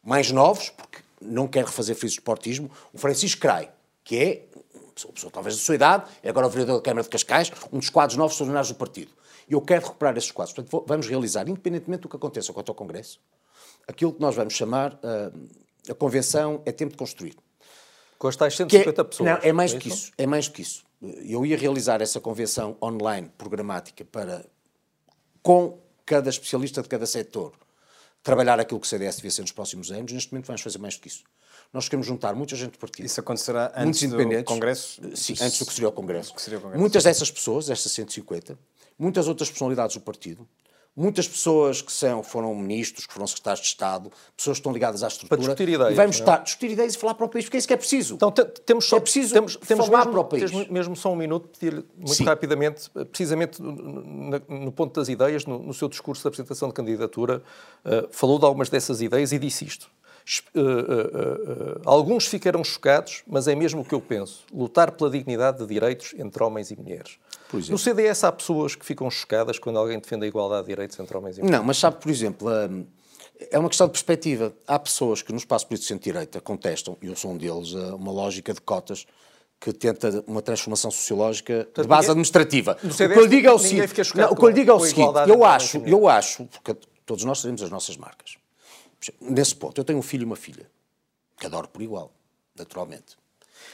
[0.01, 3.69] Mais novos, porque não quer refazer friso de esportismo, o Francisco Crai,
[4.03, 4.45] que é
[5.03, 7.79] uma pessoa talvez da sua idade, é agora o vereador da Câmara de Cascais, um
[7.79, 9.11] dos quadros novos extraordinários do partido.
[9.49, 10.55] E eu quero recuperar esses quadros.
[10.55, 13.19] Portanto, vamos realizar, independentemente do que aconteça quanto ao Congresso,
[13.87, 17.35] aquilo que nós vamos chamar uh, a Convenção é tempo de construir.
[18.23, 19.29] Com as tais 150 é, pessoas.
[19.29, 20.13] Não, é mais é do que isso.
[20.17, 20.85] É mais do que isso.
[21.25, 24.45] Eu ia realizar essa convenção online programática para,
[25.41, 27.51] com cada especialista de cada setor,
[28.23, 30.13] trabalhar aquilo que o CDS devia ser nos próximos anos.
[30.13, 31.25] Neste momento vamos fazer mais do que isso.
[31.73, 33.05] Nós queremos juntar muita gente do partido.
[33.05, 35.01] Isso acontecerá antes do Congresso?
[35.17, 36.33] Sim, antes do que seria o Congresso.
[36.37, 36.79] Seria o Congresso.
[36.79, 38.57] Muitas dessas pessoas, estas 150,
[38.97, 40.47] muitas outras personalidades do partido,
[40.95, 45.01] Muitas pessoas que são, foram ministros, que foram secretários de Estado, pessoas que estão ligadas
[45.01, 45.29] à estrutura.
[45.29, 45.91] Para discutir ideias.
[45.91, 46.43] E vamos estar, é?
[46.43, 48.13] discutir ideias e falar para o país, porque é isso que é preciso.
[48.13, 50.51] Então temos só, é preciso temos, temos falar mesmo, para o país.
[50.51, 52.25] Temos mesmo só um minuto, pedir-lhe muito Sim.
[52.25, 57.41] rapidamente, precisamente no, no, ponto das ideias, no, no, seu discurso de apresentação de candidatura,
[57.83, 59.89] uh, falou de algumas dessas ideias e disse isto.
[60.55, 65.57] Uh, uh, alguns ficarão chocados, mas é mesmo o que eu penso: lutar pela dignidade
[65.57, 67.17] de direitos entre homens e mulheres.
[67.69, 71.15] No CDS há pessoas que ficam chocadas quando alguém defende a igualdade de direitos entre
[71.15, 71.59] homens e mulheres.
[71.59, 72.47] Não, mas sabe, por exemplo,
[73.51, 74.53] é uma questão de perspectiva.
[74.67, 78.53] Há pessoas que no espaço político centro-direita contestam, e eu sou um deles, uma lógica
[78.53, 79.05] de cotas
[79.59, 82.77] que tenta uma transformação sociológica Portanto, de base administrativa.
[82.83, 84.79] o que eu lhe digo é o seguinte, não, o que eu digo é o
[84.81, 86.75] seguinte, eu acho, eu acho, porque
[87.05, 88.35] todos nós sabemos as nossas marcas.
[89.21, 90.69] Nesse ponto, eu tenho um filho e uma filha,
[91.39, 92.11] que adoro por igual,
[92.57, 93.17] naturalmente.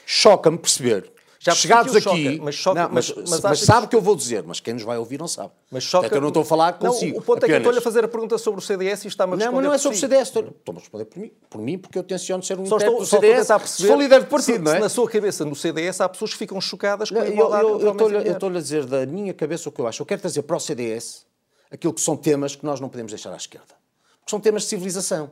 [0.05, 1.11] Choca-me perceber
[1.41, 4.13] já Chegados aqui, choca, mas, choca, não, mas, mas, mas sabe o que eu vou
[4.13, 5.51] dizer, mas quem nos vai ouvir não sabe.
[5.71, 7.13] Mas choca, Portanto, eu não estou a falar consigo.
[7.13, 7.43] Não, o ponto apenas.
[7.43, 9.45] é que eu estou-lhe a fazer a pergunta sobre o CDS e está-me a responder
[9.45, 10.27] Não, mas não é sobre o CDS.
[10.27, 12.99] Estou, estou a responder por mim, por mim, porque eu tenciono ser um só estou,
[12.99, 13.39] do só CDS.
[13.39, 14.75] Estou a perceber sou líder de partido, se, não é?
[14.75, 18.33] Se na sua cabeça, no CDS, há pessoas que ficam chocadas com a igualdade eu,
[18.33, 20.01] estou-lhe a dizer da minha cabeça o que eu acho.
[20.01, 21.25] Eu quero trazer para o CDS
[21.71, 23.79] aquilo que são temas que nós não podemos deixar à esquerda.
[24.19, 25.31] Porque são temas de civilização.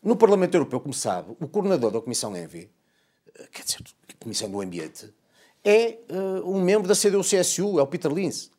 [0.00, 2.70] No Parlamento Europeu, como sabe, o coordenador da Comissão ENVI,
[3.36, 3.80] eh, quer dizer,
[4.20, 5.12] Comissão do Ambiente,
[5.64, 8.50] é uh, um membro da CDU-CSU, é o Peter Lins.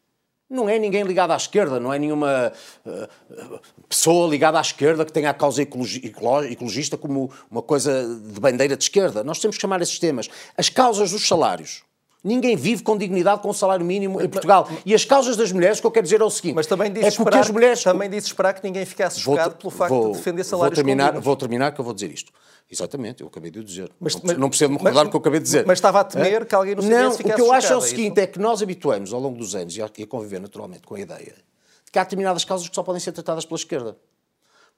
[0.49, 2.51] Não é ninguém ligado à esquerda, não é nenhuma
[2.85, 6.01] uh, pessoa ligada à esquerda que tenha a causa ecologi
[6.49, 9.23] ecologista como uma coisa de bandeira de esquerda.
[9.23, 10.29] Nós temos que chamar esses temas.
[10.57, 11.83] As causas dos salários.
[12.23, 14.69] Ninguém vive com dignidade com o salário mínimo em Portugal.
[14.85, 16.91] E as causas das mulheres, o que eu quero dizer é o seguinte: mas também
[16.91, 17.83] disse, é esperar, as mulheres...
[17.83, 21.19] também disse esperar que ninguém ficasse chocado pelo facto vou, de defender salários vou terminar,
[21.19, 22.31] Vou terminar que eu vou dizer isto.
[22.71, 23.91] Exatamente, eu acabei de o dizer.
[23.99, 25.65] Mas, não, mas, não percebo me recordar o que eu acabei de dizer.
[25.67, 26.45] Mas estava a temer é?
[26.45, 28.61] que alguém no Não, o que eu acho é o seguinte, é, é que nós
[28.61, 31.35] habituamos ao longo dos anos, e a, e a conviver naturalmente com a ideia,
[31.83, 33.97] de que há determinadas causas que só podem ser tratadas pela esquerda.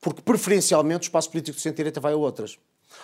[0.01, 2.57] Porque, preferencialmente, o espaço político de centro-direita vai a outras.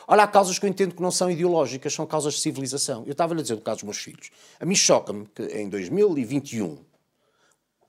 [0.08, 3.04] Olha, há causas que eu entendo que não são ideológicas, são causas de civilização.
[3.06, 4.32] Eu estava a dizer do caso dos meus filhos.
[4.60, 6.78] A mim choca-me que em 2021,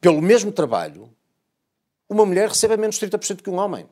[0.00, 1.10] pelo mesmo trabalho,
[2.08, 3.86] uma mulher receba menos de 30% que um homem.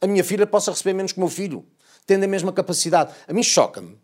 [0.00, 1.64] A minha filha possa receber menos que o meu filho
[2.06, 3.12] tendo a mesma capacidade.
[3.26, 3.98] A mim choca-me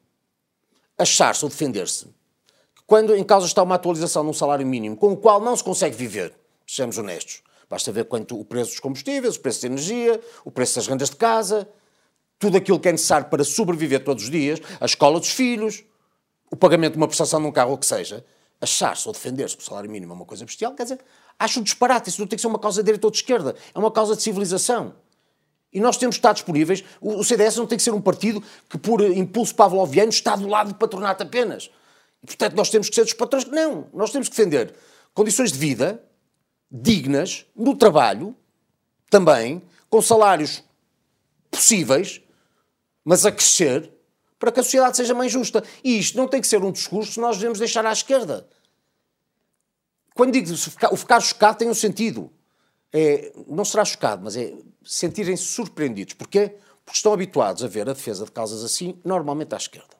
[0.98, 2.06] achar-se ou defender-se
[2.74, 5.62] que quando em causa está uma atualização num salário mínimo com o qual não se
[5.62, 6.34] consegue viver,
[6.66, 10.76] sejamos honestos, basta ver quanto o preço dos combustíveis, o preço da energia, o preço
[10.76, 11.68] das rendas de casa,
[12.38, 15.84] tudo aquilo que é necessário para sobreviver todos os dias, a escola dos filhos,
[16.50, 18.24] o pagamento de uma prestação de um carro, ou que seja,
[18.60, 21.00] achar-se ou defender-se que o salário mínimo é uma coisa bestial, quer dizer,
[21.38, 22.08] acho um disparate.
[22.08, 24.16] Isso não tem que ser uma causa de direita ou de esquerda, é uma causa
[24.16, 24.94] de civilização.
[25.76, 26.82] E nós temos que estar disponíveis.
[27.02, 30.68] O CDS não tem que ser um partido que, por impulso pavloviano, está do lado
[30.68, 31.70] do patronato apenas.
[32.22, 33.44] E, portanto, nós temos que ser dos patrões.
[33.44, 34.74] Não, nós temos que defender
[35.12, 36.02] condições de vida
[36.70, 38.34] dignas, no trabalho,
[39.10, 40.64] também, com salários
[41.50, 42.22] possíveis,
[43.04, 43.92] mas a crescer,
[44.38, 45.62] para que a sociedade seja mais justa.
[45.84, 48.48] E isto não tem que ser um discurso que nós devemos deixar à esquerda.
[50.14, 50.50] quando digo
[50.90, 52.32] o ficar chocado tem um sentido.
[52.90, 54.54] É, não será chocado, mas é
[54.86, 56.14] sentirem-se surpreendidos.
[56.14, 56.54] Porquê?
[56.84, 59.96] Porque estão habituados a ver a defesa de causas assim, normalmente à esquerda.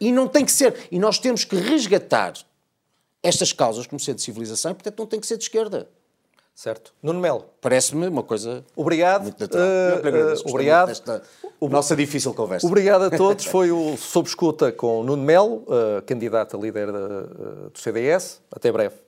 [0.00, 0.88] E não tem que ser.
[0.90, 2.34] E nós temos que resgatar
[3.22, 5.88] estas causas como sendo civilização e, portanto, não tem que ser de esquerda.
[6.54, 6.92] Certo.
[7.00, 7.44] Nuno Melo.
[7.60, 9.22] Parece-me uma coisa obrigado.
[9.22, 9.64] muito natural.
[9.64, 10.88] Uh, uh, obrigado.
[10.88, 11.22] Desta
[11.60, 12.66] nossa difícil conversa.
[12.66, 13.44] Obrigado a todos.
[13.46, 18.40] Foi o Sob Escuta com Nuno Melo, uh, candidato a líder do CDS.
[18.50, 19.07] Até breve.